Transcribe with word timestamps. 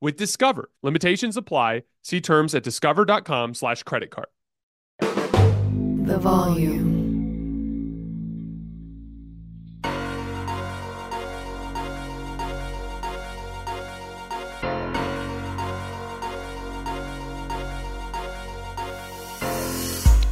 with 0.00 0.16
Discover. 0.16 0.70
Limitations 0.82 1.36
apply. 1.36 1.82
See 2.02 2.20
terms 2.20 2.54
at 2.54 2.62
discover.com 2.62 3.54
slash 3.54 3.82
credit 3.82 4.10
card. 4.10 4.28
The 5.00 6.18
volume. 6.18 7.06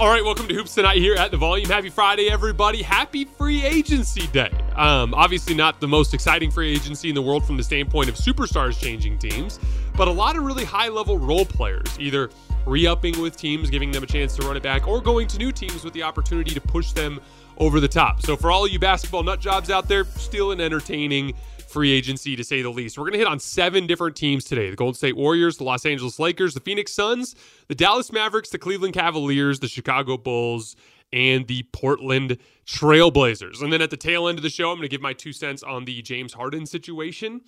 All 0.01 0.11
right, 0.11 0.25
welcome 0.25 0.49
to 0.49 0.55
Hoops 0.55 0.75
Tonight 0.75 0.99
here 0.99 1.15
at 1.15 1.31
the 1.31 1.37
Volume. 1.37 1.71
Happy 1.71 1.89
Friday, 1.89 2.29
everybody. 2.29 2.83
Happy 2.83 3.25
free 3.25 3.65
agency 3.65 4.27
day. 4.27 4.51
Um, 4.77 5.15
obviously, 5.15 5.55
not 5.55 5.81
the 5.81 5.89
most 5.89 6.15
exciting 6.15 6.51
free 6.51 6.73
agency 6.73 7.09
in 7.09 7.15
the 7.15 7.23
world 7.23 7.47
from 7.47 7.57
the 7.57 7.63
standpoint 7.63 8.09
of 8.09 8.17
superstars 8.17 8.79
changing 8.79 9.19
teams, 9.19 9.61
but 9.97 10.09
a 10.09 10.11
lot 10.11 10.37
of 10.37 10.45
really 10.45 10.65
high 10.65 10.89
level 10.89 11.19
role 11.19 11.45
players, 11.45 11.99
either 11.99 12.31
re 12.67 12.87
upping 12.87 13.21
with 13.21 13.37
teams, 13.37 13.71
giving 13.71 13.93
them 13.93 14.03
a 14.03 14.07
chance 14.07 14.35
to 14.37 14.47
run 14.47 14.57
it 14.57 14.63
back, 14.63 14.89
or 14.89 15.01
going 15.01 15.29
to 15.29 15.39
new 15.39 15.53
teams 15.53 15.85
with 15.85 15.93
the 15.93 16.03
opportunity 16.03 16.53
to 16.53 16.61
push 16.61 16.93
them 16.93 17.21
over 17.59 17.79
the 17.79 17.89
top. 17.89 18.21
So, 18.21 18.37
for 18.37 18.51
all 18.51 18.67
you 18.67 18.79
basketball 18.79 19.23
nut 19.23 19.41
jobs 19.41 19.71
out 19.71 19.89
there, 19.89 20.05
still 20.05 20.51
an 20.51 20.61
entertaining 20.61 21.35
free 21.75 21.91
agency 21.91 22.37
to 22.37 22.45
say 22.45 22.63
the 22.63 22.71
least. 22.71 22.97
We're 22.97 23.03
going 23.03 23.15
to 23.15 23.19
hit 23.19 23.27
on 23.27 23.41
seven 23.41 23.89
different 23.89 24.15
teams 24.15 24.45
today 24.45 24.71
the 24.71 24.77
Golden 24.77 24.95
State 24.95 25.17
Warriors, 25.17 25.57
the 25.57 25.65
Los 25.65 25.85
Angeles 25.85 26.19
Lakers, 26.21 26.55
the 26.55 26.61
Phoenix 26.61 26.93
Suns, 26.93 27.35
the 27.67 27.75
Dallas 27.75 28.13
Mavericks, 28.13 28.51
the 28.51 28.59
Cleveland 28.59 28.95
Cavaliers, 28.95 29.59
the 29.59 29.67
Chicago 29.67 30.17
Bulls, 30.17 30.77
and 31.15 31.47
the 31.47 31.63
Portland 31.73 32.39
Trailblazers. 32.67 33.63
And 33.63 33.73
then 33.73 33.81
at 33.81 33.91
the 33.91 33.97
tail 33.97 34.27
end 34.27 34.37
of 34.37 34.43
the 34.43 34.51
show, 34.51 34.71
I'm 34.71 34.79
going 34.79 34.83
to 34.83 34.89
give 34.89 35.01
my 35.01 35.13
two 35.13 35.33
cents 35.33 35.63
on 35.63 35.85
the 35.85 36.03
James 36.03 36.33
Harden 36.33 36.67
situation 36.67 37.43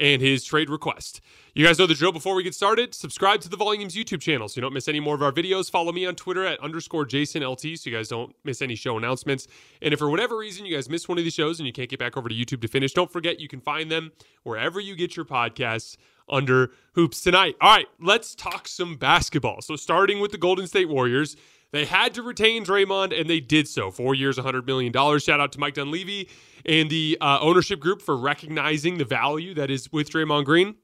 and 0.00 0.20
his 0.20 0.42
trade 0.42 0.68
request. 0.68 1.20
You 1.54 1.64
guys 1.64 1.78
know 1.78 1.86
the 1.86 1.94
drill. 1.94 2.10
Before 2.10 2.34
we 2.34 2.42
get 2.42 2.54
started, 2.54 2.94
subscribe 2.94 3.40
to 3.42 3.48
the 3.48 3.56
Volumes 3.56 3.94
YouTube 3.94 4.20
channel 4.20 4.48
so 4.48 4.56
you 4.56 4.62
don't 4.62 4.72
miss 4.72 4.88
any 4.88 4.98
more 4.98 5.14
of 5.14 5.22
our 5.22 5.30
videos. 5.30 5.70
Follow 5.70 5.92
me 5.92 6.04
on 6.04 6.16
Twitter 6.16 6.44
at 6.44 6.58
underscore 6.58 7.06
JasonLT 7.06 7.78
so 7.78 7.90
you 7.90 7.94
guys 7.94 8.08
don't 8.08 8.34
miss 8.42 8.60
any 8.60 8.74
show 8.74 8.96
announcements. 8.96 9.46
And 9.80 9.92
if 9.92 10.00
for 10.00 10.10
whatever 10.10 10.36
reason 10.36 10.66
you 10.66 10.74
guys 10.74 10.88
miss 10.88 11.08
one 11.08 11.16
of 11.18 11.22
these 11.22 11.34
shows 11.34 11.60
and 11.60 11.66
you 11.66 11.72
can't 11.72 11.90
get 11.90 12.00
back 12.00 12.16
over 12.16 12.28
to 12.28 12.34
YouTube 12.34 12.62
to 12.62 12.68
finish, 12.68 12.92
don't 12.92 13.12
forget 13.12 13.38
you 13.38 13.48
can 13.48 13.60
find 13.60 13.88
them 13.88 14.10
wherever 14.42 14.80
you 14.80 14.96
get 14.96 15.14
your 15.14 15.26
podcasts 15.26 15.96
under 16.28 16.72
Hoops 16.94 17.20
Tonight. 17.20 17.54
All 17.60 17.70
right, 17.70 17.86
let's 18.00 18.34
talk 18.34 18.66
some 18.66 18.96
basketball. 18.96 19.60
So 19.60 19.76
starting 19.76 20.18
with 20.18 20.32
the 20.32 20.38
Golden 20.38 20.66
State 20.66 20.88
Warriors. 20.88 21.36
They 21.72 21.86
had 21.86 22.12
to 22.14 22.22
retain 22.22 22.64
Draymond, 22.64 23.18
and 23.18 23.28
they 23.28 23.40
did 23.40 23.66
so. 23.66 23.90
Four 23.90 24.14
years, 24.14 24.36
$100 24.38 24.66
million. 24.66 24.92
Shout 25.18 25.40
out 25.40 25.52
to 25.52 25.58
Mike 25.58 25.74
Dunleavy 25.74 26.28
and 26.66 26.90
the 26.90 27.16
uh, 27.20 27.38
ownership 27.40 27.80
group 27.80 28.02
for 28.02 28.16
recognizing 28.16 28.98
the 28.98 29.06
value 29.06 29.54
that 29.54 29.70
is 29.70 29.90
with 29.90 30.10
Draymond 30.10 30.44
Green. 30.44 30.76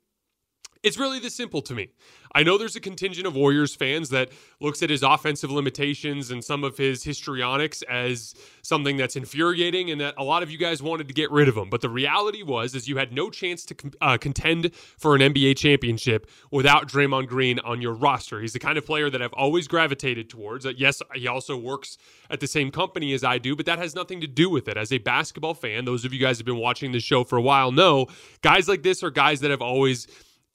It's 0.82 0.98
really 0.98 1.18
this 1.18 1.34
simple 1.34 1.62
to 1.62 1.74
me. 1.74 1.90
I 2.34 2.42
know 2.42 2.58
there's 2.58 2.76
a 2.76 2.80
contingent 2.80 3.26
of 3.26 3.34
Warriors 3.34 3.74
fans 3.74 4.10
that 4.10 4.30
looks 4.60 4.82
at 4.82 4.90
his 4.90 5.02
offensive 5.02 5.50
limitations 5.50 6.30
and 6.30 6.44
some 6.44 6.62
of 6.62 6.76
his 6.76 7.02
histrionics 7.02 7.82
as 7.82 8.34
something 8.62 8.98
that's 8.98 9.16
infuriating 9.16 9.90
and 9.90 10.00
that 10.00 10.14
a 10.18 10.22
lot 10.22 10.42
of 10.42 10.50
you 10.50 10.58
guys 10.58 10.82
wanted 10.82 11.08
to 11.08 11.14
get 11.14 11.30
rid 11.30 11.48
of 11.48 11.56
him. 11.56 11.70
But 11.70 11.80
the 11.80 11.88
reality 11.88 12.42
was 12.42 12.74
is 12.74 12.86
you 12.86 12.98
had 12.98 13.12
no 13.12 13.30
chance 13.30 13.64
to 13.66 13.76
uh, 14.00 14.18
contend 14.18 14.74
for 14.74 15.14
an 15.14 15.22
NBA 15.22 15.56
championship 15.56 16.30
without 16.50 16.86
Draymond 16.86 17.28
Green 17.28 17.58
on 17.60 17.80
your 17.80 17.94
roster. 17.94 18.40
He's 18.40 18.52
the 18.52 18.58
kind 18.58 18.76
of 18.76 18.84
player 18.84 19.08
that 19.08 19.22
I've 19.22 19.32
always 19.32 19.66
gravitated 19.66 20.28
towards. 20.28 20.66
Uh, 20.66 20.72
yes, 20.76 21.00
he 21.14 21.26
also 21.26 21.56
works 21.56 21.96
at 22.30 22.40
the 22.40 22.46
same 22.46 22.70
company 22.70 23.14
as 23.14 23.24
I 23.24 23.38
do, 23.38 23.56
but 23.56 23.64
that 23.66 23.78
has 23.78 23.94
nothing 23.94 24.20
to 24.20 24.26
do 24.26 24.50
with 24.50 24.68
it. 24.68 24.76
As 24.76 24.92
a 24.92 24.98
basketball 24.98 25.54
fan, 25.54 25.86
those 25.86 26.04
of 26.04 26.12
you 26.12 26.20
guys 26.20 26.36
have 26.36 26.46
been 26.46 26.58
watching 26.58 26.92
the 26.92 27.00
show 27.00 27.24
for 27.24 27.38
a 27.38 27.42
while 27.42 27.72
know 27.72 28.06
guys 28.42 28.68
like 28.68 28.82
this 28.82 29.02
are 29.02 29.10
guys 29.10 29.40
that 29.40 29.50
have 29.50 29.62
always 29.62 30.06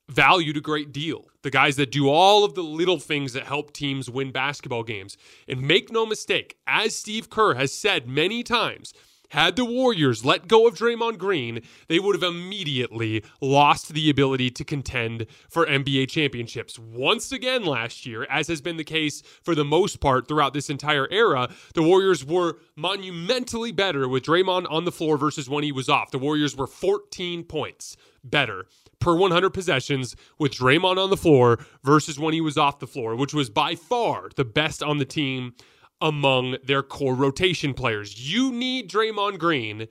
valued 0.09 0.57
a 0.57 0.61
great 0.61 0.91
deal. 0.91 1.25
The 1.41 1.49
guys 1.49 1.75
that 1.75 1.91
do 1.91 2.09
all 2.09 2.43
of 2.43 2.55
the 2.55 2.63
little 2.63 2.99
things 2.99 3.33
that 3.33 3.43
help 3.43 3.73
teams 3.73 4.09
win 4.09 4.31
basketball 4.31 4.83
games. 4.83 5.17
And 5.47 5.61
make 5.61 5.91
no 5.91 6.05
mistake, 6.05 6.57
as 6.67 6.95
Steve 6.95 7.29
Kerr 7.29 7.55
has 7.55 7.73
said 7.73 8.07
many 8.07 8.43
times, 8.43 8.93
had 9.33 9.55
the 9.55 9.65
Warriors 9.65 10.23
let 10.23 10.47
go 10.47 10.67
of 10.67 10.75
Draymond 10.75 11.17
Green, 11.17 11.61
they 11.87 11.97
would 11.97 12.13
have 12.13 12.21
immediately 12.21 13.23
lost 13.41 13.91
the 13.91 14.07
ability 14.07 14.51
to 14.51 14.63
contend 14.63 15.25
for 15.49 15.65
NBA 15.65 16.07
championships. 16.09 16.77
Once 16.77 17.31
again 17.31 17.65
last 17.65 18.05
year, 18.05 18.27
as 18.29 18.47
has 18.47 18.61
been 18.61 18.77
the 18.77 18.83
case 18.83 19.23
for 19.41 19.55
the 19.55 19.65
most 19.65 19.99
part 19.99 20.27
throughout 20.27 20.53
this 20.53 20.69
entire 20.69 21.07
era, 21.09 21.49
the 21.73 21.81
Warriors 21.81 22.23
were 22.23 22.59
monumentally 22.75 23.71
better 23.71 24.07
with 24.07 24.23
Draymond 24.23 24.67
on 24.69 24.85
the 24.85 24.91
floor 24.91 25.17
versus 25.17 25.49
when 25.49 25.63
he 25.63 25.71
was 25.71 25.89
off. 25.89 26.11
The 26.11 26.19
Warriors 26.19 26.55
were 26.55 26.67
14 26.67 27.43
points 27.43 27.97
better 28.23 28.67
per 29.03 29.15
100 29.15 29.49
possessions 29.49 30.15
with 30.39 30.53
Draymond 30.53 30.97
on 30.97 31.09
the 31.09 31.17
floor 31.17 31.59
versus 31.83 32.17
when 32.17 32.33
he 32.33 32.39
was 32.39 32.57
off 32.57 32.79
the 32.79 32.87
floor, 32.87 33.17
which 33.17 33.33
was 33.33 33.49
by 33.49 33.75
far 33.75 34.29
the 34.37 34.45
best 34.45 34.81
on 34.81 34.97
the 34.97 35.05
team 35.05 35.55
among 35.99 36.55
their 36.63 36.81
core 36.81 37.13
rotation 37.13 37.73
players. 37.73 38.33
You 38.33 38.49
need 38.53 38.89
Draymond 38.89 39.39
Green 39.39 39.87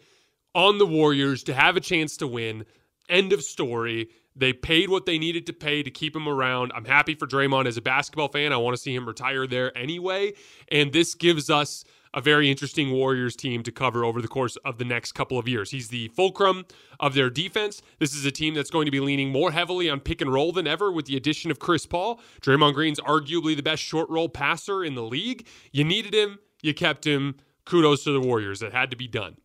on 0.55 0.79
the 0.79 0.87
Warriors 0.87 1.43
to 1.45 1.53
have 1.53 1.77
a 1.77 1.81
chance 1.81 2.17
to 2.17 2.27
win. 2.27 2.65
End 3.11 3.35
of 3.35 3.43
story. 3.43 4.09
They 4.35 4.55
paid 4.55 4.89
what 4.89 5.05
they 5.05 5.19
needed 5.19 5.45
to 5.47 5.53
pay 5.53 5.83
to 5.83 5.91
keep 5.91 6.17
him 6.17 6.27
around. 6.27 6.73
I'm 6.75 6.87
happy 6.87 7.15
for 7.15 7.27
Draymond 7.27 7.67
as 7.67 7.77
a 7.77 7.83
basketball 7.83 8.29
fan. 8.29 8.51
I 8.51 8.57
want 8.57 8.75
to 8.77 8.83
see 8.83 8.95
him 8.95 9.07
retire 9.07 9.47
there 9.47 9.77
anyway. 9.77 10.33
And 10.71 10.91
this 10.91 11.15
gives 11.15 11.51
us 11.51 11.85
a 12.15 12.21
very 12.21 12.51
interesting 12.51 12.91
Warriors 12.91 13.37
team 13.37 13.63
to 13.63 13.73
cover 13.73 14.05
over 14.05 14.21
the 14.21 14.29
course 14.29 14.57
of 14.65 14.79
the 14.79 14.85
next 14.85 15.13
couple 15.13 15.39
of 15.39 15.49
years. 15.49 15.71
He's 15.71 15.89
the 15.89 16.09
fulcrum 16.09 16.67
of 17.01 17.15
their 17.15 17.31
defense. 17.31 17.83
This 17.99 18.15
is 18.15 18.25
a 18.25 18.31
team 18.31 18.55
that's 18.55 18.71
going 18.71 18.85
to 18.85 18.91
be 18.91 19.01
leaning 19.01 19.31
more 19.31 19.53
heavily 19.53 19.89
on 19.89 20.01
pick 20.01 20.21
and 20.21 20.33
roll 20.33 20.53
than 20.53 20.67
ever 20.67 20.93
with 20.93 21.07
the 21.07 21.17
addition 21.17 21.51
of 21.51 21.59
Chris 21.59 21.87
Paul. 21.87 22.21
Draymond 22.41 22.75
Green's 22.75 23.01
arguably 23.01 23.57
the 23.57 23.63
best 23.63 23.83
short 23.83 24.09
roll 24.11 24.29
passer 24.29 24.85
in 24.85 24.95
the 24.95 25.03
league. 25.03 25.47
You 25.73 25.85
needed 25.85 26.15
him, 26.15 26.39
you 26.63 26.75
kept 26.75 27.07
him. 27.07 27.37
Kudos 27.65 28.05
to 28.05 28.13
the 28.13 28.21
Warriors. 28.21 28.61
It 28.63 28.73
had 28.73 28.91
to 28.91 28.97
be 28.97 29.07
done. 29.07 29.37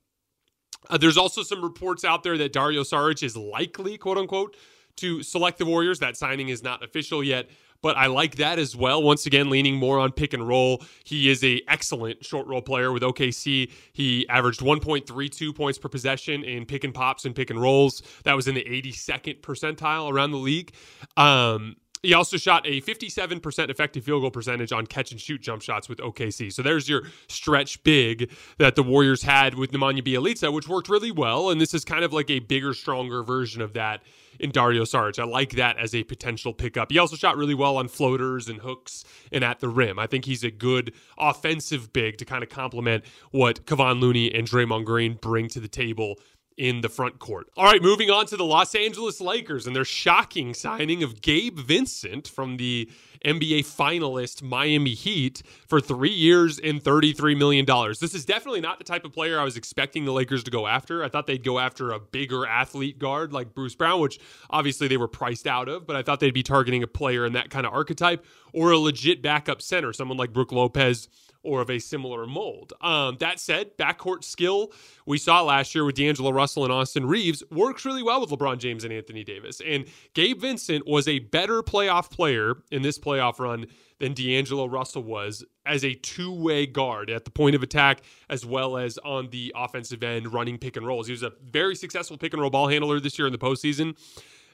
Uh, 0.90 0.98
there's 0.98 1.18
also 1.18 1.44
some 1.44 1.62
reports 1.62 2.04
out 2.04 2.24
there 2.24 2.38
that 2.38 2.54
Dario 2.54 2.82
Saric 2.82 3.22
is 3.24 3.36
likely, 3.36 3.98
quote 3.98 4.18
unquote, 4.18 4.56
to 4.98 5.22
select 5.22 5.60
the 5.60 5.66
Warriors. 5.66 6.00
That 6.00 6.18
signing 6.18 6.50
is 6.50 6.64
not 6.64 6.84
official 6.84 7.24
yet 7.24 7.50
but 7.82 7.98
I 7.98 8.08
like 8.08 8.36
that 8.36 8.60
as 8.60 8.76
well. 8.76 9.02
Once 9.02 9.26
again, 9.26 9.50
leaning 9.50 9.76
more 9.76 10.00
on 10.00 10.12
pick 10.12 10.34
and 10.34 10.48
roll. 10.48 10.84
He 11.04 11.30
is 11.30 11.44
a 11.44 11.62
excellent 11.68 12.24
short 12.26 12.48
roll 12.48 12.62
player 12.62 12.92
with 12.92 13.04
OKC. 13.04 13.72
He 13.94 14.28
averaged 14.30 14.62
1.32 14.62 15.56
points 15.56 15.78
per 15.78 15.90
possession 15.90 16.44
in 16.44 16.66
pick 16.66 16.84
and 16.84 16.94
pops 16.94 17.26
and 17.26 17.36
pick 17.36 17.50
and 17.50 17.62
rolls. 17.62 18.02
That 18.24 18.36
was 18.36 18.48
in 18.48 18.56
the 18.56 18.64
82nd 18.64 19.42
percentile 19.42 20.12
around 20.12 20.32
the 20.32 20.38
league. 20.38 20.74
Um, 21.16 21.76
He 22.04 22.14
also 22.14 22.38
shot 22.38 22.66
a 22.66 22.82
57% 22.82 23.70
effective 23.70 24.04
field 24.04 24.22
goal 24.22 24.32
percentage 24.32 24.72
on 24.72 24.86
catch 24.88 25.12
and 25.12 25.20
shoot 25.20 25.42
jump 25.42 25.62
shots 25.62 25.90
with 25.90 26.00
OKC. 26.00 26.52
So 26.54 26.62
there's 26.62 26.88
your 26.88 27.04
stretch 27.28 27.84
big 27.84 28.32
that 28.58 28.76
the 28.76 28.84
Warriors 28.84 29.24
had 29.24 29.56
with 29.56 29.72
Nemanja 29.72 30.02
Bjelica, 30.02 30.54
which 30.54 30.68
worked 30.68 30.90
really 30.90 31.12
well. 31.12 31.50
And 31.50 31.60
this 31.60 31.74
is 31.74 31.84
kind 31.84 32.04
of 32.04 32.14
like 32.14 32.30
a 32.30 32.40
bigger, 32.40 32.74
stronger 32.74 33.24
version 33.24 33.62
of 33.62 33.74
that 33.74 34.02
in 34.40 34.52
Dario 34.52 34.84
Saric. 34.84 35.20
I 35.20 35.24
like 35.24 35.52
that 35.52 35.78
as 35.78 35.96
a 35.96 36.04
potential 36.04 36.54
pickup. 36.54 36.92
He 36.92 37.00
also 37.00 37.16
shot 37.16 37.38
really 37.38 37.56
well 37.56 37.78
on 37.78 37.88
floaters 37.88 38.48
and 38.48 38.62
hooks 38.62 39.04
and 39.32 39.44
at 39.44 39.60
the 39.60 39.68
rim. 39.70 39.98
I 40.00 40.08
think 40.08 40.26
he's 40.26 40.44
a 40.44 40.52
good 40.52 40.94
offensive 41.18 41.92
big 41.94 42.18
to 42.18 42.26
kind 42.26 42.44
of 42.44 42.50
complement 42.50 43.04
what 43.32 43.66
Kevon 43.66 44.00
Looney 44.00 44.34
and 44.34 44.48
Draymond 44.48 44.86
Green 44.86 45.18
bring 45.20 45.48
to 45.50 45.60
the 45.60 45.68
table 45.68 46.20
in 46.58 46.82
the 46.82 46.90
front 46.90 47.20
court. 47.20 47.48
All 47.56 47.66
right, 47.66 47.82
moving 47.82 48.10
on 48.10 48.26
to 48.28 48.38
the 48.38 48.44
Los 48.44 48.74
Angeles 48.74 49.22
Lakers 49.22 49.68
and 49.68 49.76
their 49.76 49.86
shocking 49.86 50.56
signing 50.56 51.04
of 51.04 51.22
Gabe 51.22 51.60
Vincent 51.60 52.28
from 52.28 52.58
the 52.58 52.90
NBA 53.24 53.60
finalist 53.60 54.42
Miami 54.42 54.94
Heat 54.94 55.44
for 55.68 55.80
three 55.80 56.12
years 56.12 56.60
and 56.60 56.84
$33 56.84 57.38
million. 57.38 57.66
This 58.00 58.16
is 58.16 58.26
definitely 58.26 58.62
not 58.62 58.80
the 58.80 58.84
type 58.84 59.06
of 59.06 59.14
player 59.14 59.40
I 59.40 59.44
was 59.44 59.56
expecting 59.56 60.06
the 60.06 60.12
Lakers 60.12 60.44
to 60.46 60.52
go 60.52 60.66
after. 60.66 61.04
I 61.04 61.10
thought 61.10 61.28
they'd 61.28 61.44
go 61.44 61.60
after 61.60 61.92
a 61.92 62.00
bigger 62.00 62.46
athlete 62.46 62.98
guard 62.98 63.34
like 63.34 63.54
Bruce 63.54 63.76
Brown, 63.76 64.00
which 64.00 64.20
obviously 64.50 64.88
they 64.88 64.98
were 64.98 65.08
priced 65.08 65.46
out 65.46 65.70
of, 65.70 65.86
but 65.86 65.96
I 65.96 66.02
thought 66.02 66.20
they'd 66.20 66.34
be 66.34 66.44
targeting 66.44 66.82
a 66.82 66.88
player 66.88 67.26
in 67.26 67.34
that 67.34 67.52
kind 67.52 67.68
of 67.68 67.74
archetype 67.74 68.26
or 68.52 68.72
a 68.72 68.80
legit 68.80 69.22
backup 69.22 69.62
center, 69.62 69.94
someone 69.94 70.18
like 70.18 70.34
Brook 70.34 70.52
Lopez 70.52 71.08
or 71.44 71.62
of 71.62 71.70
a 71.70 71.80
similar 71.80 72.26
mold. 72.26 72.74
Um, 72.82 73.18
that 73.20 73.40
said, 73.40 73.78
backcourt 73.78 74.24
skill 74.24 74.72
we 75.06 75.18
saw 75.18 75.42
last 75.42 75.74
year 75.74 75.86
with 75.86 75.96
D'Angelo 75.96 76.32
Russell 76.32 76.64
and 76.64 76.74
Austin 76.74 77.06
Reaves 77.06 77.44
works 77.50 77.86
really 77.86 78.04
well 78.04 78.20
with 78.22 78.30
LeBron 78.30 78.58
James 78.58 78.84
and 78.84 78.92
Anthony 78.92 79.24
Davis. 79.24 79.62
And 79.66 79.86
Gabe 80.14 80.42
Vincent 80.42 80.86
was 80.86 81.08
a 81.08 81.20
better 81.20 81.64
playoff 81.64 82.12
player 82.12 82.56
in 82.72 82.82
this 82.82 83.00
playoff 83.00 83.40
run 83.40 83.68
than 84.00 84.14
D'Angelo 84.14 84.68
Russell 84.68 85.04
was 85.04 85.44
as 85.66 85.84
a 85.84 85.94
two 85.96 86.32
way 86.32 86.66
guard 86.66 87.10
at 87.10 87.26
the 87.26 87.32
point 87.32 87.56
of 87.56 87.64
attack 87.64 88.02
as 88.30 88.46
well 88.46 88.78
as 88.78 88.98
on 89.00 89.30
the 89.30 89.54
offensive 89.56 90.04
end 90.04 90.34
running 90.34 90.58
pick 90.58 90.78
and 90.78 90.86
rolls. 90.86 91.08
He 91.08 91.14
was 91.14 91.24
a 91.24 91.34
very 91.44 91.76
successful 91.76 92.18
pick 92.18 92.34
and 92.34 92.42
roll 92.42 92.52
ball 92.52 92.68
handler 92.68 93.00
this 93.00 93.18
year 93.18 93.28
in 93.28 93.32
the 93.32 93.40
postseason. 93.40 93.96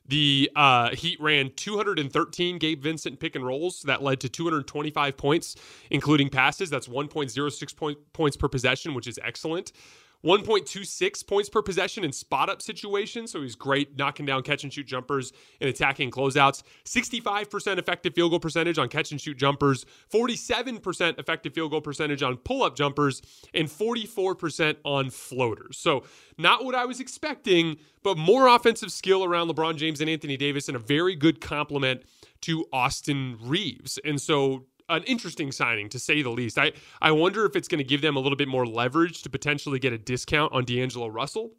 The 0.07 0.51
uh, 0.55 0.95
Heat 0.95 1.19
ran 1.21 1.51
213 1.55 2.57
Gabe 2.57 2.81
Vincent 2.81 3.19
pick 3.19 3.35
and 3.35 3.45
rolls 3.45 3.83
that 3.83 4.03
led 4.03 4.19
to 4.21 4.29
225 4.29 5.15
points, 5.15 5.55
including 5.89 6.29
passes. 6.29 6.69
That's 6.69 6.87
1.06 6.87 7.75
point, 7.75 7.97
points 8.11 8.35
per 8.35 8.49
possession, 8.49 8.93
which 8.93 9.07
is 9.07 9.19
excellent. 9.23 9.71
1.26 10.23 11.27
points 11.27 11.49
per 11.49 11.61
possession 11.61 12.03
in 12.03 12.11
spot 12.11 12.49
up 12.49 12.61
situations. 12.61 13.31
So 13.31 13.41
he's 13.41 13.55
great 13.55 13.97
knocking 13.97 14.25
down 14.25 14.43
catch 14.43 14.63
and 14.63 14.71
shoot 14.71 14.87
jumpers 14.87 15.33
and 15.59 15.69
attacking 15.69 16.11
closeouts. 16.11 16.63
65% 16.85 17.77
effective 17.77 18.13
field 18.13 18.31
goal 18.31 18.39
percentage 18.39 18.77
on 18.77 18.87
catch 18.89 19.11
and 19.11 19.19
shoot 19.19 19.37
jumpers, 19.37 19.85
47% 20.11 21.19
effective 21.19 21.53
field 21.53 21.71
goal 21.71 21.81
percentage 21.81 22.23
on 22.23 22.37
pull 22.37 22.63
up 22.63 22.75
jumpers, 22.75 23.21
and 23.53 23.67
44% 23.67 24.77
on 24.83 25.09
floaters. 25.09 25.77
So 25.77 26.03
not 26.37 26.63
what 26.63 26.75
I 26.75 26.85
was 26.85 26.99
expecting, 26.99 27.77
but 28.01 28.17
more 28.17 28.47
offensive 28.47 28.91
skill 28.91 29.23
around 29.23 29.49
LeBron 29.49 29.75
James 29.75 30.01
and 30.01 30.09
Anthony 30.09 30.37
Davis 30.37 30.67
and 30.67 30.75
a 30.75 30.79
very 30.79 31.15
good 31.15 31.41
complement 31.41 32.03
to 32.41 32.65
Austin 32.73 33.37
Reaves. 33.41 33.99
And 34.03 34.21
so 34.21 34.65
an 34.89 35.03
interesting 35.03 35.51
signing 35.51 35.89
to 35.89 35.99
say 35.99 36.21
the 36.21 36.29
least. 36.29 36.57
I 36.57 36.73
I 37.01 37.11
wonder 37.11 37.45
if 37.45 37.55
it's 37.55 37.67
going 37.67 37.79
to 37.79 37.83
give 37.83 38.01
them 38.01 38.15
a 38.15 38.19
little 38.19 38.35
bit 38.35 38.47
more 38.47 38.65
leverage 38.65 39.21
to 39.23 39.29
potentially 39.29 39.79
get 39.79 39.93
a 39.93 39.97
discount 39.97 40.53
on 40.53 40.65
D'Angelo 40.65 41.07
Russell 41.07 41.51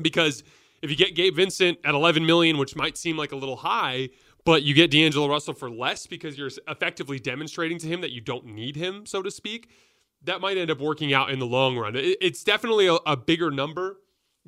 because 0.00 0.44
if 0.82 0.90
you 0.90 0.96
get 0.96 1.14
Gabe 1.14 1.34
Vincent 1.34 1.78
at 1.84 1.94
11 1.94 2.26
million, 2.26 2.58
which 2.58 2.76
might 2.76 2.96
seem 2.96 3.16
like 3.16 3.32
a 3.32 3.36
little 3.36 3.56
high, 3.56 4.10
but 4.44 4.62
you 4.62 4.74
get 4.74 4.90
D'Angelo 4.90 5.28
Russell 5.28 5.54
for 5.54 5.70
less 5.70 6.06
because 6.06 6.38
you're 6.38 6.50
effectively 6.68 7.18
demonstrating 7.18 7.78
to 7.78 7.86
him 7.86 8.00
that 8.02 8.12
you 8.12 8.20
don't 8.20 8.46
need 8.46 8.76
him, 8.76 9.06
so 9.06 9.22
to 9.22 9.30
speak. 9.30 9.70
That 10.22 10.40
might 10.40 10.56
end 10.56 10.70
up 10.70 10.80
working 10.80 11.12
out 11.12 11.30
in 11.30 11.38
the 11.38 11.46
long 11.46 11.76
run. 11.76 11.94
It's 11.96 12.42
definitely 12.44 12.86
a, 12.86 12.94
a 13.06 13.16
bigger 13.16 13.50
number 13.50 13.98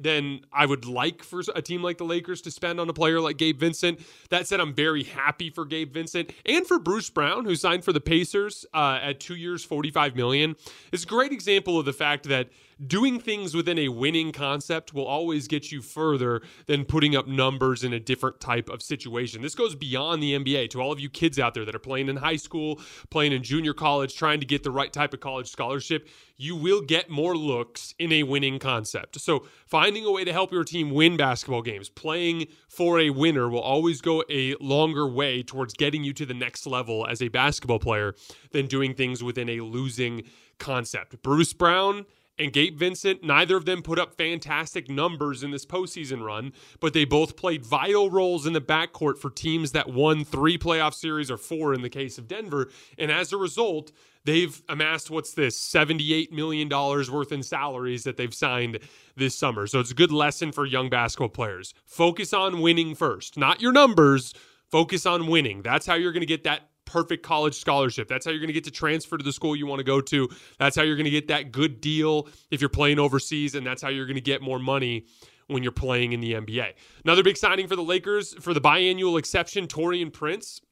than 0.03 0.41
I 0.53 0.67
would 0.67 0.87
like 0.87 1.23
for 1.23 1.43
a 1.55 1.63
team 1.63 1.83
like 1.83 1.99
the 1.99 2.05
Lakers 2.05 2.41
to 2.43 2.51
spend 2.51 2.81
on 2.81 2.89
a 2.89 2.93
player 2.93 3.21
like 3.21 3.37
Gabe 3.37 3.59
Vincent. 3.59 4.01
That 4.31 4.47
said, 4.47 4.61
I'm 4.61 4.75
very 4.75 5.05
happy 5.05 5.51
for 5.51 5.65
Gabe 5.65 5.93
Vincent 5.93 6.33
and 6.47 6.67
for 6.67 6.79
Bruce 6.79 7.11
Brown, 7.11 7.45
who 7.45 7.55
signed 7.55 7.85
for 7.85 7.93
the 7.93 8.01
Pacers 8.01 8.65
uh, 8.73 8.99
at 9.03 9.21
two 9.21 9.37
years, 9.37 9.65
45 9.65 10.17
million. 10.17 10.57
It's 10.93 11.05
a 11.05 11.07
great 11.07 11.33
example 11.33 11.79
of 11.79 11.85
the 11.85 11.93
fact 11.93 12.29
that 12.29 12.49
doing 12.87 13.19
things 13.19 13.55
within 13.55 13.79
a 13.79 13.89
winning 13.89 14.33
concept 14.33 14.95
will 14.95 15.07
always 15.07 15.49
get 15.49 15.73
you 15.73 15.83
further 15.83 16.41
than 16.67 16.85
putting 16.85 17.17
up 17.17 17.27
numbers 17.27 17.83
in 17.83 17.93
a 17.93 18.01
different 18.01 18.41
type 18.41 18.69
of 18.69 18.83
situation. 18.83 19.43
This 19.43 19.55
goes 19.55 19.75
beyond 19.75 20.23
the 20.23 20.35
NBA 20.39 20.71
to 20.71 20.81
all 20.81 20.93
of 20.93 21.01
you 21.01 21.11
kids 21.11 21.39
out 21.39 21.55
there 21.55 21.65
that 21.65 21.75
are 21.75 21.81
playing 21.81 22.09
in 22.09 22.17
high 22.17 22.37
school, 22.37 22.81
playing 23.11 23.33
in 23.33 23.43
junior 23.43 23.75
college, 23.75 24.17
trying 24.17 24.41
to 24.41 24.47
get 24.47 24.63
the 24.63 24.71
right 24.71 24.93
type 24.93 25.13
of 25.13 25.21
college 25.21 25.51
scholarship. 25.51 26.09
You 26.37 26.55
will 26.55 26.81
get 26.81 27.11
more 27.11 27.37
looks 27.37 27.95
in 27.99 28.13
a 28.13 28.23
winning 28.23 28.61
concept. 28.61 29.21
So, 29.21 29.47
finding 29.67 30.05
a 30.05 30.13
way 30.13 30.25
to 30.25 30.33
help 30.33 30.53
your 30.53 30.63
team 30.63 30.91
win 30.91 31.17
basketball 31.17 31.63
games, 31.63 31.89
playing 31.89 32.47
for 32.69 33.01
a 33.01 33.11
winner 33.11 33.49
will 33.49 33.61
always 33.61 34.01
go 34.01 34.23
a 34.31 34.55
longer 34.61 35.09
way 35.09 35.43
towards 35.43 35.75
getting 35.75 36.05
you 36.05 36.13
to 36.13 36.25
the 36.25 36.35
next 36.35 36.67
level 36.67 37.07
as 37.07 37.21
a 37.21 37.29
basketball 37.29 37.81
player 37.81 38.15
than 38.53 38.67
doing 38.67 38.95
things 38.95 39.23
within 39.23 39.49
a 39.49 39.61
losing 39.61 40.23
concept. 40.59 41.21
Bruce 41.23 41.53
Brown 41.53 42.05
and 42.39 42.53
Gabe 42.53 42.79
Vincent, 42.79 43.23
neither 43.23 43.57
of 43.57 43.65
them 43.65 43.83
put 43.83 43.99
up 43.99 44.15
fantastic 44.15 44.91
numbers 44.91 45.43
in 45.43 45.51
this 45.51 45.67
postseason 45.67 46.25
run, 46.25 46.53
but 46.81 46.93
they 46.93 47.05
both 47.05 47.37
played 47.37 47.65
vital 47.65 48.11
roles 48.11 48.47
in 48.47 48.53
the 48.53 48.61
backcourt 48.61 49.19
for 49.19 49.31
teams 49.31 49.73
that 49.73 49.91
won 49.91 50.25
three 50.25 50.57
playoff 50.57 50.95
series 50.95 51.31
or 51.31 51.37
four 51.37 51.75
in 51.75 51.83
the 51.83 51.91
case 51.91 52.19
of 52.19 52.29
Denver. 52.29 52.69
And 52.97 53.11
as 53.11 53.33
a 53.33 53.37
result, 53.37 53.93
they've 54.25 54.63
amassed 54.69 55.11
what's 55.11 55.35
this 55.35 55.59
$78 55.59 56.31
million 56.31 56.69
worth 56.69 57.33
in 57.33 57.43
salaries 57.43 58.05
that 58.05 58.17
they've 58.17 58.35
signed 58.35 58.79
this 59.17 59.35
summer. 59.35 59.67
So 59.67 59.81
it's 59.81 59.91
a 59.91 59.95
good 59.95 60.13
lesson 60.13 60.53
for 60.53 60.67
young 60.67 60.89
basketball 60.89 61.31
players. 61.31 61.75
Focus 61.85 62.33
on 62.33 62.61
winning 62.61 62.95
first, 62.95 63.37
not 63.37 63.61
your 63.61 63.73
numbers. 63.73 64.33
Focus 64.71 65.07
on 65.07 65.29
winning. 65.29 65.63
That's 65.63 65.87
how 65.87 65.95
you're 65.95 66.13
going 66.13 66.21
to 66.21 66.27
get 66.27 66.45
that 66.45 66.69
perfect 66.89 67.23
college 67.23 67.55
scholarship. 67.55 68.09
That's 68.09 68.25
how 68.25 68.31
you're 68.31 68.41
going 68.41 68.49
to 68.49 68.55
get 68.55 68.65
to 68.65 68.71
transfer 68.71 69.19
to 69.19 69.23
the 69.23 69.33
school 69.33 69.55
you 69.55 69.67
want 69.67 69.79
to 69.81 69.85
go 69.85 70.01
to. 70.01 70.29
That's 70.59 70.75
how 70.75 70.83
you're 70.83 70.97
going 70.97 71.05
to 71.05 71.11
get 71.11 71.29
that 71.29 71.53
good 71.53 71.81
deal 71.83 72.29
if 72.51 72.63
you're 72.63 72.71
playing 72.71 72.99
overseas, 72.99 73.55
and 73.55 73.67
that's 73.67 73.83
how 73.83 73.91
you're 73.91 74.07
going 74.07 74.17
to 74.17 74.23
get 74.23 74.41
more 74.41 74.59
money 74.59 75.05
when 75.49 75.63
you're 75.63 75.71
playing 75.71 76.13
in 76.13 76.21
the 76.21 76.33
NBA. 76.33 76.73
Another 77.05 77.23
big 77.23 77.37
signing 77.37 77.69
for 77.69 77.77
the 77.77 77.83
Lakers 77.83 78.35
for 78.35 78.55
the 78.55 78.61
biannual 78.61 79.19
exception, 79.19 79.67
Taurean 79.67 80.13
Prince. 80.13 80.63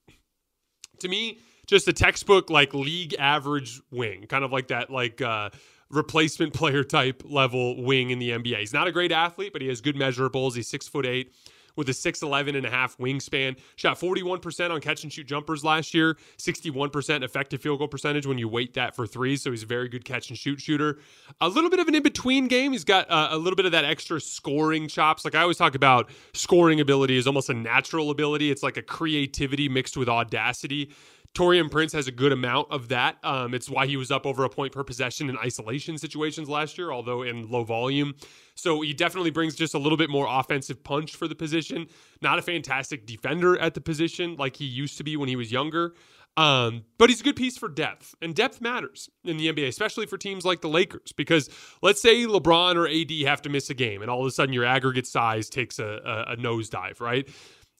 To 1.00 1.08
me, 1.08 1.38
just 1.66 1.86
a 1.88 1.92
textbook 1.92 2.48
like 2.48 2.72
league 2.72 3.14
average 3.18 3.80
wing, 3.90 4.26
kind 4.26 4.42
of 4.44 4.52
like 4.52 4.68
that, 4.68 4.90
like 4.90 5.20
uh, 5.20 5.50
replacement 5.90 6.54
player 6.54 6.82
type 6.82 7.22
level 7.26 7.82
wing 7.82 8.08
in 8.08 8.18
the 8.18 8.30
NBA. 8.30 8.58
He's 8.60 8.72
not 8.72 8.86
a 8.86 8.92
great 8.92 9.12
athlete, 9.12 9.52
but 9.52 9.60
he 9.60 9.68
has 9.68 9.82
good 9.82 9.96
measurables. 9.96 10.54
He's 10.54 10.68
six 10.68 10.88
foot 10.88 11.04
eight 11.04 11.34
with 11.76 11.88
a 11.88 11.92
6'11 11.92 12.56
and 12.56 12.66
a 12.66 12.70
half 12.70 12.96
wingspan. 12.98 13.56
Shot 13.76 13.98
41% 13.98 14.70
on 14.70 14.80
catch 14.80 15.04
and 15.04 15.12
shoot 15.12 15.26
jumpers 15.26 15.64
last 15.64 15.94
year, 15.94 16.16
61% 16.38 17.22
effective 17.22 17.60
field 17.60 17.78
goal 17.78 17.88
percentage 17.88 18.26
when 18.26 18.38
you 18.38 18.48
weight 18.48 18.74
that 18.74 18.96
for 18.96 19.06
threes. 19.06 19.42
So 19.42 19.50
he's 19.50 19.62
a 19.62 19.66
very 19.66 19.88
good 19.88 20.04
catch 20.04 20.28
and 20.30 20.38
shoot 20.38 20.60
shooter. 20.60 20.98
A 21.40 21.48
little 21.48 21.70
bit 21.70 21.78
of 21.78 21.88
an 21.88 21.94
in 21.94 22.02
between 22.02 22.48
game. 22.48 22.72
He's 22.72 22.84
got 22.84 23.10
uh, 23.10 23.28
a 23.30 23.38
little 23.38 23.56
bit 23.56 23.66
of 23.66 23.72
that 23.72 23.84
extra 23.84 24.20
scoring 24.20 24.88
chops. 24.88 25.24
Like 25.24 25.34
I 25.34 25.42
always 25.42 25.56
talk 25.56 25.74
about 25.74 26.10
scoring 26.32 26.80
ability 26.80 27.16
is 27.16 27.26
almost 27.26 27.50
a 27.50 27.54
natural 27.54 28.10
ability, 28.10 28.50
it's 28.50 28.62
like 28.62 28.76
a 28.76 28.82
creativity 28.82 29.68
mixed 29.68 29.96
with 29.96 30.08
audacity. 30.08 30.90
Taurean 31.36 31.70
Prince 31.70 31.92
has 31.92 32.08
a 32.08 32.12
good 32.12 32.32
amount 32.32 32.68
of 32.70 32.88
that. 32.88 33.18
Um, 33.22 33.52
it's 33.52 33.68
why 33.68 33.86
he 33.86 33.98
was 33.98 34.10
up 34.10 34.24
over 34.24 34.44
a 34.44 34.48
point 34.48 34.72
per 34.72 34.82
possession 34.82 35.28
in 35.28 35.36
isolation 35.36 35.98
situations 35.98 36.48
last 36.48 36.78
year, 36.78 36.90
although 36.90 37.22
in 37.22 37.50
low 37.50 37.62
volume. 37.62 38.14
So 38.54 38.80
he 38.80 38.94
definitely 38.94 39.30
brings 39.30 39.54
just 39.54 39.74
a 39.74 39.78
little 39.78 39.98
bit 39.98 40.08
more 40.08 40.26
offensive 40.26 40.82
punch 40.82 41.14
for 41.14 41.28
the 41.28 41.34
position. 41.34 41.88
Not 42.22 42.38
a 42.38 42.42
fantastic 42.42 43.04
defender 43.04 43.58
at 43.58 43.74
the 43.74 43.82
position 43.82 44.36
like 44.36 44.56
he 44.56 44.64
used 44.64 44.96
to 44.96 45.04
be 45.04 45.18
when 45.18 45.28
he 45.28 45.36
was 45.36 45.52
younger. 45.52 45.92
Um, 46.38 46.84
but 46.96 47.10
he's 47.10 47.20
a 47.20 47.24
good 47.24 47.36
piece 47.36 47.56
for 47.56 47.68
depth, 47.68 48.14
and 48.20 48.34
depth 48.34 48.60
matters 48.60 49.08
in 49.24 49.38
the 49.38 49.50
NBA, 49.50 49.68
especially 49.68 50.04
for 50.04 50.18
teams 50.18 50.44
like 50.44 50.60
the 50.60 50.68
Lakers. 50.68 51.12
Because 51.12 51.48
let's 51.82 52.00
say 52.00 52.26
LeBron 52.26 52.76
or 52.76 52.86
AD 52.86 53.28
have 53.28 53.40
to 53.42 53.48
miss 53.48 53.70
a 53.70 53.74
game, 53.74 54.02
and 54.02 54.10
all 54.10 54.20
of 54.20 54.26
a 54.26 54.30
sudden 54.30 54.52
your 54.52 54.64
aggregate 54.64 55.06
size 55.06 55.48
takes 55.48 55.78
a, 55.78 56.00
a, 56.04 56.32
a 56.32 56.36
nosedive, 56.36 57.00
right? 57.00 57.28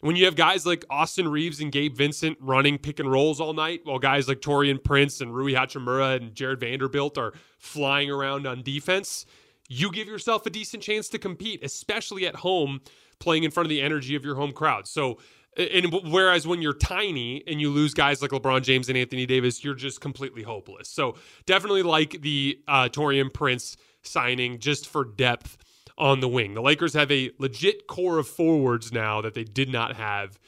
When 0.00 0.14
you 0.14 0.26
have 0.26 0.36
guys 0.36 0.66
like 0.66 0.84
Austin 0.90 1.26
Reaves 1.26 1.60
and 1.60 1.72
Gabe 1.72 1.96
Vincent 1.96 2.36
running 2.40 2.76
pick 2.76 3.00
and 3.00 3.10
rolls 3.10 3.40
all 3.40 3.54
night, 3.54 3.80
while 3.84 3.98
guys 3.98 4.28
like 4.28 4.40
Taurean 4.40 4.82
Prince 4.82 5.22
and 5.22 5.34
Rui 5.34 5.52
Hachimura 5.52 6.16
and 6.16 6.34
Jarred 6.34 6.60
Vanderbilt 6.60 7.16
are 7.16 7.32
flying 7.58 8.10
around 8.10 8.46
on 8.46 8.62
defense, 8.62 9.24
you 9.68 9.90
give 9.90 10.06
yourself 10.06 10.44
a 10.44 10.50
decent 10.50 10.82
chance 10.82 11.08
to 11.08 11.18
compete, 11.18 11.64
especially 11.64 12.26
at 12.26 12.36
home, 12.36 12.80
playing 13.20 13.44
in 13.44 13.50
front 13.50 13.64
of 13.64 13.70
the 13.70 13.80
energy 13.80 14.14
of 14.14 14.24
your 14.24 14.34
home 14.34 14.52
crowd. 14.52 14.86
So, 14.86 15.18
and 15.56 15.90
whereas 16.04 16.46
when 16.46 16.60
you're 16.60 16.74
tiny 16.74 17.42
and 17.46 17.58
you 17.58 17.70
lose 17.70 17.94
guys 17.94 18.20
like 18.20 18.32
LeBron 18.32 18.62
James 18.62 18.90
and 18.90 18.98
Anthony 18.98 19.24
Davis, 19.24 19.64
you're 19.64 19.74
just 19.74 20.02
completely 20.02 20.42
hopeless. 20.42 20.90
So, 20.90 21.16
definitely 21.46 21.82
like 21.82 22.20
the 22.20 22.60
uh, 22.68 22.90
Taurean 22.90 23.32
Prince 23.32 23.78
signing 24.02 24.58
just 24.58 24.86
for 24.86 25.06
depth 25.06 25.56
on 25.98 26.20
the 26.20 26.28
wing. 26.28 26.54
The 26.54 26.62
Lakers 26.62 26.94
have 26.94 27.10
a 27.10 27.30
legit 27.38 27.86
core 27.86 28.18
of 28.18 28.28
forwards 28.28 28.92
now 28.92 29.20
that 29.22 29.34
they 29.34 29.44
did 29.44 29.70
not 29.70 29.96
have 29.96 30.38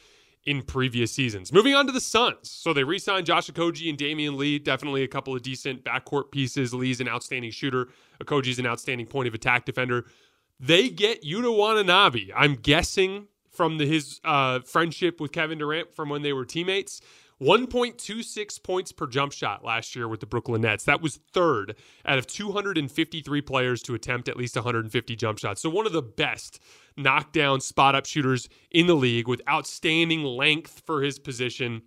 in 0.44 0.62
previous 0.62 1.12
seasons. 1.12 1.52
Moving 1.52 1.74
on 1.74 1.86
to 1.86 1.92
the 1.92 2.00
Suns. 2.00 2.50
So 2.50 2.72
they 2.72 2.84
re 2.84 2.98
signed 2.98 3.26
Josh 3.26 3.50
Okogie 3.50 3.88
and 3.90 3.98
Damion 3.98 4.36
Lee. 4.36 4.58
Definitely 4.58 5.02
a 5.02 5.08
couple 5.08 5.34
of 5.34 5.42
decent 5.42 5.84
backcourt 5.84 6.30
pieces. 6.30 6.72
Lee's 6.72 7.00
an 7.00 7.08
outstanding 7.08 7.50
shooter, 7.50 7.88
Okogie's 8.22 8.58
an 8.58 8.66
outstanding 8.66 9.06
point 9.06 9.28
of 9.28 9.34
attack 9.34 9.64
defender. 9.64 10.06
They 10.60 10.88
get 10.88 11.22
Yuta 11.22 11.56
Watanabe. 11.56 12.30
I'm 12.34 12.54
guessing 12.54 13.28
from 13.50 13.78
the, 13.78 13.86
his 13.86 14.20
uh, 14.24 14.60
friendship 14.60 15.20
with 15.20 15.32
Kevin 15.32 15.58
Durant 15.58 15.94
from 15.94 16.08
when 16.08 16.22
they 16.22 16.32
were 16.32 16.44
teammates. 16.44 17.00
1.26 17.40 18.62
points 18.62 18.90
per 18.90 19.06
jump 19.06 19.32
shot 19.32 19.64
last 19.64 19.94
year 19.94 20.08
with 20.08 20.20
the 20.20 20.26
Brooklyn 20.26 20.62
Nets. 20.62 20.84
That 20.84 21.00
was 21.00 21.20
third 21.32 21.76
out 22.04 22.18
of 22.18 22.26
253 22.26 23.40
players 23.42 23.82
to 23.82 23.94
attempt 23.94 24.28
at 24.28 24.36
least 24.36 24.56
150 24.56 25.16
jump 25.16 25.38
shots. 25.38 25.62
So 25.62 25.70
one 25.70 25.86
of 25.86 25.92
the 25.92 26.02
best 26.02 26.60
knockdown 26.96 27.60
spot 27.60 27.94
up 27.94 28.06
shooters 28.06 28.48
in 28.70 28.88
the 28.88 28.96
league 28.96 29.28
with 29.28 29.40
outstanding 29.48 30.24
length 30.24 30.82
for 30.84 31.02
his 31.02 31.18
position. 31.20 31.82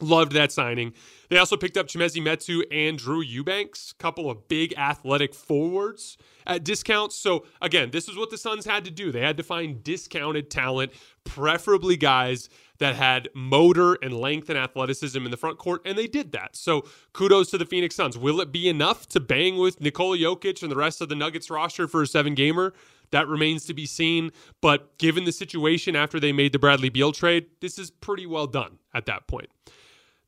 Loved 0.00 0.30
that 0.32 0.52
signing. 0.52 0.92
They 1.28 1.38
also 1.38 1.56
picked 1.56 1.76
up 1.76 1.88
Chimezie 1.88 2.22
Metu 2.22 2.62
and 2.70 2.96
Drew 2.96 3.20
Eubanks, 3.20 3.92
couple 3.92 4.30
of 4.30 4.46
big 4.46 4.72
athletic 4.78 5.34
forwards 5.34 6.16
at 6.46 6.62
discounts. 6.62 7.16
So 7.16 7.44
again, 7.60 7.90
this 7.90 8.08
is 8.08 8.16
what 8.16 8.30
the 8.30 8.38
Suns 8.38 8.64
had 8.64 8.84
to 8.84 8.92
do. 8.92 9.10
They 9.10 9.22
had 9.22 9.36
to 9.38 9.42
find 9.42 9.82
discounted 9.82 10.50
talent, 10.50 10.92
preferably 11.24 11.96
guys 11.96 12.48
that 12.78 12.94
had 12.94 13.28
motor 13.34 13.94
and 14.00 14.16
length 14.16 14.48
and 14.48 14.58
athleticism 14.58 15.24
in 15.24 15.32
the 15.32 15.36
front 15.36 15.58
court, 15.58 15.82
and 15.84 15.98
they 15.98 16.06
did 16.06 16.30
that. 16.30 16.54
So 16.54 16.84
kudos 17.12 17.50
to 17.50 17.58
the 17.58 17.66
Phoenix 17.66 17.96
Suns. 17.96 18.16
Will 18.16 18.40
it 18.40 18.52
be 18.52 18.68
enough 18.68 19.08
to 19.08 19.18
bang 19.18 19.56
with 19.58 19.80
Nikola 19.80 20.16
Jokic 20.16 20.62
and 20.62 20.70
the 20.70 20.76
rest 20.76 21.00
of 21.00 21.08
the 21.08 21.16
Nuggets 21.16 21.50
roster 21.50 21.88
for 21.88 22.02
a 22.02 22.06
seven 22.06 22.36
gamer? 22.36 22.72
That 23.10 23.26
remains 23.26 23.64
to 23.66 23.74
be 23.74 23.86
seen. 23.86 24.30
But 24.60 24.96
given 24.98 25.24
the 25.24 25.32
situation 25.32 25.96
after 25.96 26.20
they 26.20 26.32
made 26.32 26.52
the 26.52 26.58
Bradley 26.58 26.88
Beal 26.88 27.10
trade, 27.10 27.46
this 27.60 27.78
is 27.80 27.90
pretty 27.90 28.26
well 28.26 28.46
done 28.46 28.78
at 28.94 29.06
that 29.06 29.26
point. 29.26 29.48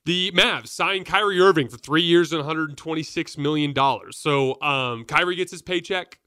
The 0.04 0.30
Mavs 0.32 0.68
signed 0.68 1.06
Kyrie 1.06 1.40
Irving 1.40 1.68
for 1.68 1.76
three 1.76 2.02
years 2.02 2.32
and 2.32 2.42
$126 2.42 3.38
million. 3.38 3.74
So 4.12 4.60
um, 4.62 5.04
Kyrie 5.04 5.36
gets 5.36 5.50
his 5.52 5.62
paycheck. 5.62 6.18